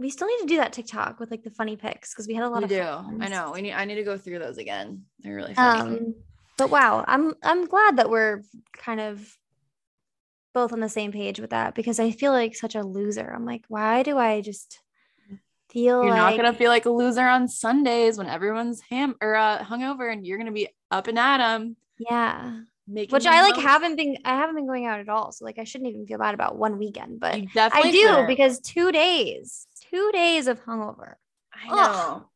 We 0.00 0.10
still 0.10 0.26
need 0.26 0.40
to 0.40 0.46
do 0.46 0.56
that 0.56 0.72
TikTok 0.72 1.20
with 1.20 1.30
like 1.30 1.44
the 1.44 1.50
funny 1.50 1.76
pics 1.76 2.12
because 2.12 2.26
we 2.26 2.34
had 2.34 2.44
a 2.44 2.48
lot 2.48 2.58
We 2.58 2.64
of. 2.64 2.70
do. 2.70 3.24
I 3.24 3.28
know. 3.28 3.52
We 3.54 3.62
need. 3.62 3.72
I 3.72 3.84
need 3.84 3.94
to 3.96 4.02
go 4.02 4.18
through 4.18 4.40
those 4.40 4.58
again. 4.58 5.04
They're 5.20 5.36
really 5.36 5.54
funny. 5.54 5.98
Um, 5.98 6.14
but 6.56 6.70
wow, 6.70 7.04
I'm 7.06 7.34
I'm 7.42 7.66
glad 7.66 7.96
that 7.98 8.10
we're 8.10 8.42
kind 8.72 9.00
of 9.00 9.36
both 10.54 10.72
on 10.72 10.80
the 10.80 10.88
same 10.88 11.12
page 11.12 11.40
with 11.40 11.50
that 11.50 11.74
because 11.74 12.00
I 12.00 12.12
feel 12.12 12.32
like 12.32 12.54
such 12.54 12.74
a 12.74 12.82
loser. 12.82 13.28
I'm 13.34 13.44
like, 13.44 13.64
why 13.68 14.02
do 14.02 14.16
I 14.16 14.40
just 14.40 14.80
feel 15.70 16.02
You're 16.04 16.12
like 16.12 16.36
not 16.36 16.36
gonna 16.36 16.56
feel 16.56 16.70
like 16.70 16.86
a 16.86 16.90
loser 16.90 17.26
on 17.26 17.48
Sundays 17.48 18.16
when 18.16 18.28
everyone's 18.28 18.80
ham 18.88 19.16
or 19.20 19.34
uh, 19.34 19.58
hungover, 19.58 20.10
and 20.10 20.24
you're 20.24 20.38
gonna 20.38 20.52
be 20.52 20.68
up 20.90 21.08
and 21.08 21.18
at 21.18 21.40
'em, 21.40 21.76
yeah. 21.98 22.60
making. 22.86 23.12
Which 23.12 23.26
I 23.26 23.42
like 23.42 23.56
haven't 23.56 23.96
been 23.96 24.18
I 24.24 24.36
haven't 24.36 24.54
been 24.54 24.66
going 24.66 24.86
out 24.86 25.00
at 25.00 25.08
all. 25.08 25.32
So 25.32 25.44
like 25.44 25.58
I 25.58 25.64
shouldn't 25.64 25.90
even 25.90 26.06
feel 26.06 26.18
bad 26.18 26.34
about 26.34 26.56
one 26.56 26.78
weekend, 26.78 27.18
but 27.18 27.34
I 27.56 27.90
do 27.90 27.98
shouldn't. 27.98 28.28
because 28.28 28.60
two 28.60 28.92
days, 28.92 29.66
two 29.90 30.10
days 30.12 30.46
of 30.46 30.64
hungover. 30.64 31.14
I 31.52 31.68
Ugh. 31.70 31.76
know. 31.76 32.28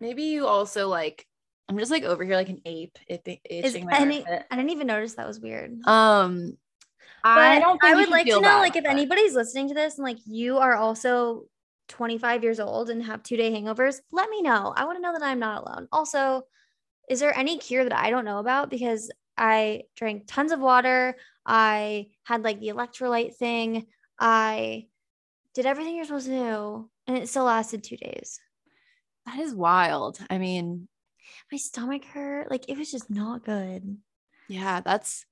Maybe 0.00 0.22
you 0.24 0.46
also 0.46 0.88
like. 0.88 1.26
I'm 1.68 1.78
just 1.78 1.92
like 1.92 2.02
over 2.02 2.24
here 2.24 2.34
like 2.34 2.48
an 2.48 2.62
ape, 2.64 2.98
itching, 3.06 3.38
Is 3.48 3.78
my 3.84 3.96
any. 3.96 4.26
I 4.26 4.56
didn't 4.56 4.70
even 4.70 4.88
notice 4.88 5.14
that 5.14 5.26
was 5.28 5.38
weird. 5.38 5.78
Um, 5.86 6.56
I 7.24 7.58
don't. 7.60 7.82
I 7.82 7.94
would 7.94 8.08
like 8.08 8.26
to 8.26 8.32
know, 8.32 8.40
bad 8.40 8.60
like, 8.60 8.76
if 8.76 8.84
anybody's 8.84 9.34
listening 9.34 9.68
to 9.68 9.74
this 9.74 9.96
and 9.96 10.04
like 10.04 10.18
you 10.26 10.58
are 10.58 10.76
also 10.76 11.44
25 11.88 12.42
years 12.42 12.60
old 12.60 12.90
and 12.90 13.02
have 13.04 13.22
two 13.22 13.36
day 13.36 13.50
hangovers, 13.52 14.00
let 14.12 14.30
me 14.30 14.42
know. 14.42 14.72
I 14.76 14.84
want 14.84 14.98
to 14.98 15.02
know 15.02 15.12
that 15.12 15.22
I'm 15.22 15.38
not 15.38 15.62
alone. 15.62 15.88
Also, 15.92 16.42
is 17.08 17.20
there 17.20 17.36
any 17.36 17.58
cure 17.58 17.82
that 17.82 17.92
I 17.98 18.10
don't 18.10 18.24
know 18.24 18.38
about? 18.38 18.70
Because 18.70 19.10
I 19.36 19.82
drank 19.96 20.24
tons 20.26 20.52
of 20.52 20.60
water. 20.60 21.16
I 21.44 22.08
had 22.24 22.44
like 22.44 22.60
the 22.60 22.68
electrolyte 22.68 23.34
thing. 23.36 23.86
I 24.18 24.86
did 25.54 25.66
everything 25.66 25.96
you're 25.96 26.04
supposed 26.04 26.26
to 26.26 26.32
do, 26.32 26.90
and 27.06 27.16
it 27.16 27.28
still 27.28 27.44
lasted 27.44 27.82
two 27.82 27.96
days. 27.96 28.38
that 29.26 29.38
is 29.40 29.54
wild. 29.54 30.18
I 30.30 30.38
mean, 30.38 30.86
My 31.50 31.58
stomach 31.58 32.04
hurt. 32.04 32.50
Like 32.50 32.68
it 32.68 32.78
was 32.78 32.90
just 32.90 33.10
not 33.10 33.44
good. 33.44 33.98
yeah, 34.48 34.80
that's. 34.80 35.26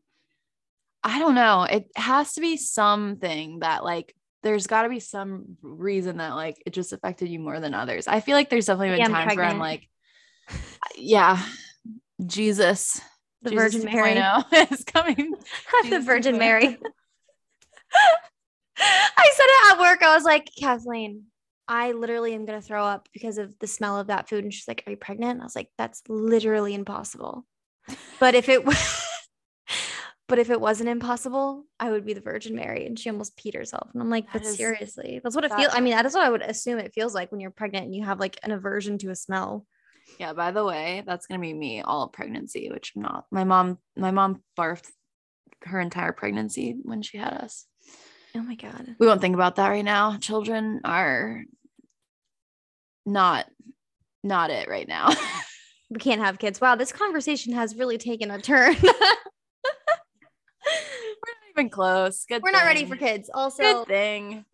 I 1.09 1.19
don't 1.19 1.35
know. 1.35 1.63
It 1.65 1.89
has 1.97 2.35
to 2.35 2.41
be 2.41 2.57
something 2.57 3.61
that 3.61 3.85
like. 3.85 4.15
There's 4.45 4.69
got 4.69 4.83
to 4.83 4.89
be 4.89 5.01
some 5.01 5.57
reason 5.63 6.19
that 6.19 6.37
like 6.37 6.63
it 6.65 6.73
just 6.73 6.93
affected 6.93 7.29
you 7.29 7.41
more 7.41 7.59
than 7.59 7.75
others. 7.75 8.07
I 8.07 8.21
feel 8.21 8.37
like 8.37 8.49
there's 8.51 8.67
definitely 8.67 8.91
been 8.91 8.99
Yeah, 8.99 9.07
I'm 9.07 9.11
times 9.11 9.37
where 9.37 9.45
I'm 9.45 9.59
like, 9.59 9.89
yeah, 10.97 11.43
Jesus, 12.25 13.01
The 13.43 13.51
Jesus 13.51 13.83
Virgin 13.83 13.93
Mary. 13.93 14.15
2.0 14.15 14.73
is 14.73 14.85
coming. 14.87 15.35
the 15.91 16.01
Virgin 16.01 16.39
Mary. 16.39 16.67
I 18.79 19.33
said 19.35 19.45
it 19.45 19.73
at 19.73 19.81
work. 19.81 20.03
I 20.03 20.15
was 20.15 20.25
like, 20.25 20.49
Kathleen, 20.59 21.25
I 21.67 21.93
literally 21.93 22.35
am 22.35 22.47
going 22.47 22.61
to 22.61 22.67
throw 22.67 22.85
up 22.85 23.09
because 23.13 23.39
of 23.39 23.59
the 23.59 23.67
smell 23.67 23.99
of 23.99 24.07
that 24.07 24.29
food. 24.29 24.45
And 24.45 24.55
she's 24.55 24.69
like, 24.69 24.85
Are 24.87 24.91
you 24.91 24.97
pregnant? 24.97 25.33
And 25.33 25.41
I 25.43 25.45
was 25.45 25.57
like, 25.57 25.71
That's 25.77 26.03
literally 26.09 26.75
impossible. 26.75 27.45
But 28.21 28.35
if 28.35 28.49
it 28.49 28.65
was. 28.65 29.08
But 30.29 30.39
if 30.39 30.51
it 30.51 30.61
wasn't 30.61 30.91
impossible, 30.91 31.65
I 31.81 31.91
would 31.91 32.05
be 32.05 32.13
the 32.13 32.21
Virgin 32.21 32.55
Mary. 32.55 32.85
And 32.87 32.99
she 32.99 33.09
almost 33.09 33.37
peed 33.39 33.55
herself. 33.57 33.89
And 33.95 34.03
I'm 34.03 34.11
like, 34.11 34.27
That 34.27 34.43
but 34.43 34.43
is- 34.43 34.57
seriously, 34.57 35.21
that's 35.23 35.35
what 35.35 35.45
it 35.45 35.49
that- 35.51 35.59
feels. 35.59 35.73
I 35.75 35.81
mean, 35.81 35.93
that's 35.97 36.15
what 36.15 36.25
I 36.25 36.29
would 36.31 36.43
assume 36.43 36.79
it 36.79 36.93
feels 36.93 37.15
like 37.15 37.33
when 37.33 37.41
you're 37.41 37.51
pregnant 37.51 37.87
and 37.87 37.95
you 37.95 38.05
have 38.05 38.21
like 38.21 38.39
an 38.43 38.51
aversion 38.53 38.99
to 38.99 39.11
a 39.11 39.17
smell. 39.17 39.67
Yeah, 40.21 40.33
by 40.35 40.51
the 40.53 40.65
way, 40.65 41.03
that's 41.07 41.27
gonna 41.27 41.41
be 41.41 41.53
me 41.55 41.81
all 41.83 42.09
pregnancy, 42.09 42.71
which 42.71 42.93
I'm 42.95 43.03
not. 43.03 43.27
My 43.31 43.45
mom, 43.45 43.79
my 43.97 44.11
mom 44.11 44.43
barfed 44.59 44.89
her 45.65 45.81
entire 45.81 46.13
pregnancy 46.13 46.77
when 46.83 47.03
she 47.03 47.19
had 47.19 47.33
us. 47.35 47.67
Oh 48.35 48.43
my 48.43 48.55
God. 48.55 48.97
We 48.99 49.07
won't 49.07 49.21
think 49.21 49.35
about 49.35 49.57
that 49.57 49.69
right 49.69 49.85
now. 49.85 50.17
Children 50.19 50.81
are 50.85 51.43
not 53.07 53.47
not 54.23 54.51
it 54.51 54.69
right 54.69 54.89
now. 54.89 55.09
We 55.91 55.97
can't 55.99 56.21
have 56.21 56.39
kids. 56.39 56.61
Wow, 56.61 56.77
this 56.77 56.93
conversation 56.93 57.55
has 57.55 57.75
really 57.75 57.97
taken 57.97 58.31
a 58.31 58.39
turn. 58.39 58.77
Even 61.59 61.71
close. 61.71 62.25
Good. 62.25 62.43
We're 62.43 62.53
not 62.53 62.65
ready 62.67 62.85
for 62.85 62.95
kids. 62.97 63.29
Also, 63.35 63.63
Good 63.63 63.87
thing. 63.89 64.45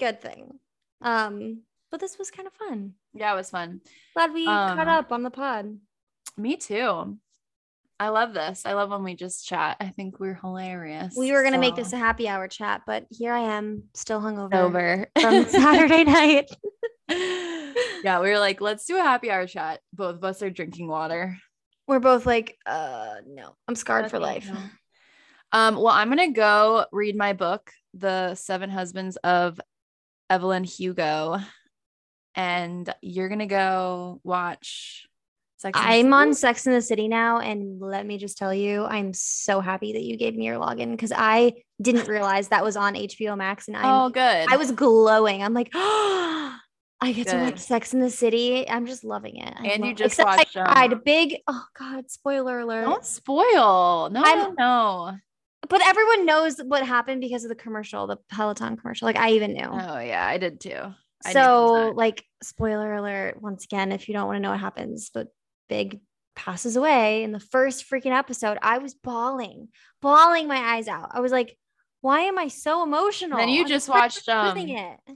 good 0.00 0.20
thing. 0.22 0.58
Um, 1.02 1.60
but 1.90 2.00
this 2.00 2.18
was 2.18 2.30
kind 2.30 2.46
of 2.48 2.54
fun. 2.54 2.94
Yeah, 3.12 3.32
it 3.32 3.36
was 3.36 3.50
fun. 3.50 3.82
Glad 4.14 4.32
we 4.32 4.46
caught 4.46 4.78
Um, 4.78 4.88
up 4.88 5.12
on 5.12 5.22
the 5.22 5.30
pod. 5.30 5.78
Me 6.38 6.56
too. 6.56 7.18
I 8.00 8.08
love 8.08 8.32
this. 8.32 8.64
I 8.64 8.72
love 8.72 8.90
when 8.90 9.04
we 9.04 9.14
just 9.14 9.46
chat. 9.46 9.76
I 9.78 9.88
think 9.88 10.18
we're 10.18 10.34
hilarious. 10.34 11.14
We 11.16 11.32
were 11.32 11.42
gonna 11.44 11.58
make 11.58 11.76
this 11.76 11.92
a 11.92 11.98
happy 11.98 12.26
hour 12.28 12.48
chat, 12.48 12.80
but 12.86 13.06
here 13.10 13.32
I 13.32 13.56
am, 13.56 13.84
still 13.92 14.20
hungover 14.20 14.54
over 14.54 15.06
from 15.20 15.44
Saturday 15.48 16.02
night. 16.04 16.50
yeah, 18.02 18.20
we 18.20 18.30
were 18.30 18.38
like, 18.38 18.60
let's 18.60 18.86
do 18.86 18.96
a 18.98 19.02
happy 19.02 19.30
hour 19.30 19.46
chat. 19.46 19.80
Both 19.92 20.16
of 20.16 20.24
us 20.24 20.42
are 20.42 20.50
drinking 20.50 20.88
water. 20.88 21.36
We're 21.86 22.00
both 22.00 22.24
like, 22.26 22.56
uh, 22.66 23.16
no, 23.26 23.54
I'm 23.68 23.74
scarred 23.76 24.10
for 24.10 24.18
life. 24.18 24.48
no. 24.50 24.58
Um, 25.54 25.76
well, 25.76 25.94
I'm 25.94 26.08
gonna 26.08 26.32
go 26.32 26.84
read 26.90 27.16
my 27.16 27.32
book, 27.32 27.70
The 27.94 28.34
Seven 28.34 28.70
Husbands 28.70 29.16
of 29.18 29.60
Evelyn 30.28 30.64
Hugo, 30.64 31.38
and 32.34 32.92
you're 33.00 33.28
gonna 33.28 33.46
go 33.46 34.20
watch. 34.24 35.06
Sex 35.58 35.78
I'm 35.80 36.12
on? 36.12 36.34
Sex 36.34 36.66
in 36.66 36.72
the 36.72 36.82
City 36.82 37.06
now, 37.06 37.38
and 37.38 37.80
let 37.80 38.04
me 38.04 38.18
just 38.18 38.36
tell 38.36 38.52
you, 38.52 38.84
I'm 38.84 39.12
so 39.14 39.60
happy 39.60 39.92
that 39.92 40.02
you 40.02 40.16
gave 40.16 40.34
me 40.34 40.44
your 40.46 40.58
login 40.58 40.90
because 40.90 41.12
I 41.14 41.52
didn't 41.80 42.08
realize 42.08 42.48
that 42.48 42.64
was 42.64 42.76
on 42.76 42.94
HBO 42.94 43.36
Max, 43.38 43.68
and 43.68 43.76
I'm 43.76 43.84
Oh, 43.86 44.08
good. 44.10 44.22
I 44.50 44.56
was 44.56 44.72
glowing. 44.72 45.40
I'm 45.40 45.54
like, 45.54 45.70
oh, 45.72 46.56
I 47.00 47.12
get 47.12 47.28
to 47.28 47.36
watch 47.36 47.60
Sex 47.60 47.94
in 47.94 48.00
the 48.00 48.10
City. 48.10 48.68
I'm 48.68 48.86
just 48.86 49.04
loving 49.04 49.36
it. 49.36 49.54
I 49.56 49.66
And 49.68 49.86
you 49.86 49.94
just 49.94 50.18
except 50.18 50.36
watched, 50.36 50.56
I 50.56 50.60
um, 50.62 50.66
cried. 50.66 51.04
Big. 51.04 51.36
Oh 51.46 51.64
God! 51.78 52.10
Spoiler 52.10 52.58
alert. 52.58 52.86
Don't 52.86 53.04
spoil. 53.04 54.10
No, 54.10 54.20
I'm- 54.24 54.38
no, 54.38 54.54
no. 54.58 55.16
But 55.68 55.82
everyone 55.82 56.26
knows 56.26 56.58
what 56.58 56.86
happened 56.86 57.20
because 57.20 57.44
of 57.44 57.48
the 57.48 57.54
commercial, 57.54 58.06
the 58.06 58.18
Peloton 58.30 58.76
commercial. 58.76 59.06
Like 59.06 59.16
I 59.16 59.30
even 59.30 59.52
knew. 59.52 59.68
Oh 59.70 59.98
yeah, 59.98 60.26
I 60.26 60.38
did 60.38 60.60
too. 60.60 60.94
I 61.24 61.32
So, 61.32 61.92
like, 61.94 62.24
spoiler 62.42 62.94
alert 62.94 63.40
once 63.40 63.64
again, 63.64 63.92
if 63.92 64.08
you 64.08 64.14
don't 64.14 64.26
want 64.26 64.36
to 64.36 64.40
know 64.40 64.50
what 64.50 64.60
happens, 64.60 65.10
but 65.12 65.28
Big 65.68 66.00
passes 66.36 66.76
away 66.76 67.22
in 67.22 67.32
the 67.32 67.40
first 67.40 67.88
freaking 67.88 68.16
episode. 68.16 68.58
I 68.60 68.78
was 68.78 68.94
bawling, 68.94 69.68
bawling 70.02 70.48
my 70.48 70.58
eyes 70.58 70.88
out. 70.88 71.10
I 71.12 71.20
was 71.20 71.32
like, 71.32 71.56
why 72.04 72.20
am 72.20 72.38
I 72.38 72.48
so 72.48 72.82
emotional? 72.82 73.38
then 73.38 73.48
you 73.48 73.62
I'm 73.62 73.66
just 73.66 73.88
watched 73.88 74.28
um, 74.28 74.58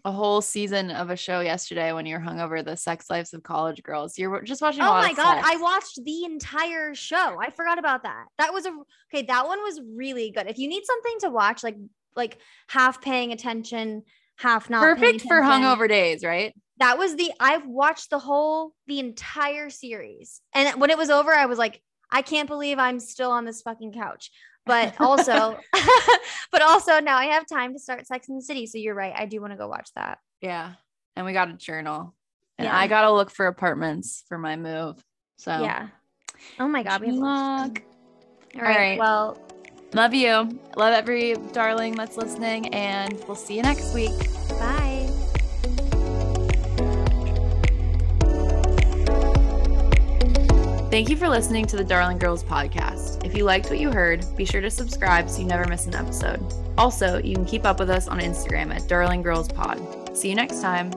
a 0.07 0.11
whole 0.11 0.41
season 0.41 0.91
of 0.91 1.11
a 1.11 1.17
show 1.17 1.41
yesterday 1.41 1.93
when 1.93 2.07
you 2.07 2.17
were 2.17 2.25
hungover, 2.25 2.65
The 2.65 2.79
Sex 2.79 3.11
Lives 3.11 3.35
of 3.35 3.43
College 3.43 3.83
Girls. 3.83 4.17
You're 4.17 4.41
just 4.41 4.63
watching. 4.63 4.81
Oh 4.81 4.95
my 4.95 5.13
god, 5.13 5.35
sex. 5.35 5.49
I 5.51 5.57
watched 5.59 6.03
the 6.03 6.25
entire 6.25 6.95
show. 6.95 7.37
I 7.39 7.51
forgot 7.51 7.79
about 7.79 8.05
that. 8.05 8.25
That 8.39 8.55
was 8.55 8.65
a 8.65 8.71
okay, 9.13 9.27
that 9.27 9.47
one 9.47 9.63
was 9.63 9.83
really 9.95 10.31
good. 10.31 10.47
If 10.47 10.57
you 10.57 10.67
need 10.67 10.83
something 10.87 11.17
to 11.21 11.29
watch 11.29 11.63
like 11.63 11.77
like 12.17 12.39
half 12.69 13.03
paying 13.03 13.33
attention, 13.33 14.05
half 14.39 14.71
not 14.71 14.83
Perfect 14.83 15.21
for 15.21 15.43
hungover 15.43 15.91
days, 15.91 16.25
right? 16.25 16.55
That 16.79 16.97
was 16.97 17.17
the 17.17 17.31
I've 17.39 17.67
watched 17.67 18.09
the 18.09 18.19
whole 18.19 18.73
the 18.87 18.99
entire 18.99 19.69
series. 19.69 20.41
And 20.55 20.81
when 20.81 20.89
it 20.89 20.97
was 20.97 21.11
over, 21.11 21.35
I 21.35 21.45
was 21.45 21.59
like, 21.59 21.83
I 22.11 22.23
can't 22.23 22.49
believe 22.49 22.79
I'm 22.79 22.99
still 22.99 23.31
on 23.31 23.45
this 23.45 23.61
fucking 23.61 23.93
couch. 23.93 24.31
But 24.69 25.01
also 25.01 25.59
but 26.53 26.63
also 26.63 27.01
now 27.01 27.17
I 27.17 27.25
have 27.27 27.47
time 27.47 27.73
to 27.73 27.79
start 27.81 28.07
Sex 28.07 28.29
in 28.29 28.37
the 28.37 28.43
City. 28.43 28.67
So 28.67 28.79
you're 28.79 28.95
right. 28.95 29.13
I 29.17 29.27
do 29.27 29.41
want 29.41 29.53
to 29.53 29.57
go 29.57 29.67
watch 29.67 29.91
that. 29.97 30.19
Yeah. 30.41 30.75
And 31.17 31.27
we 31.27 31.33
got 31.33 31.51
a 31.51 31.55
journal. 31.55 32.15
And 32.59 32.67
Yeah. 32.67 32.77
I 32.79 32.87
gotta 32.87 33.11
look 33.11 33.31
for 33.31 33.47
apartments 33.47 34.23
for 34.29 34.39
my 34.39 34.55
move. 34.57 35.03
So 35.39 35.51
Yeah. 35.51 35.89
Oh 36.61 36.69
my 36.69 36.83
god, 36.85 37.01
we 37.01 37.09
have 37.09 37.17
Good 37.17 37.23
lots 37.23 37.63
to 37.63 37.69
luck. 37.69 37.83
do. 38.53 38.59
All 38.61 38.65
right. 38.65 38.77
right. 38.77 38.99
Well, 38.99 39.41
love 39.95 40.15
you. 40.15 40.61
Love 40.77 40.95
every 40.95 41.35
darling 41.53 41.95
that's 41.97 42.17
listening, 42.17 42.73
and 42.75 43.13
we'll 43.27 43.35
see 43.37 43.57
you 43.57 43.63
next 43.63 43.93
week. 43.93 44.13
Thank 50.91 51.11
you 51.11 51.17
for 51.19 51.29
listening 51.29 51.67
to 51.67 51.77
the 51.77 51.85
Darling 51.85 52.17
Girls 52.17 52.43
podcast. 52.43 53.23
If 53.23 53.37
you 53.37 53.45
liked 53.45 53.69
what 53.69 53.79
you 53.79 53.93
heard, 53.93 54.25
be 54.37 54.47
sure 54.47 54.63
to 54.63 54.71
subscribe 54.71 55.29
so 55.29 55.43
you 55.43 55.47
never 55.47 55.69
miss 55.69 55.87
an 55.87 55.95
episode. 55.95 56.41
Also, 56.79 57.23
you 57.23 57.35
can 57.35 57.45
keep 57.45 57.67
up 57.67 57.79
with 57.79 57.91
us 57.91 58.09
on 58.09 58.21
Instagram 58.21 58.75
at 58.75 58.89
Darling 58.89 59.21
Girls 59.21 59.49
Pod. 59.49 60.17
See 60.17 60.31
you 60.31 60.35
next 60.35 60.63
time. 60.63 60.91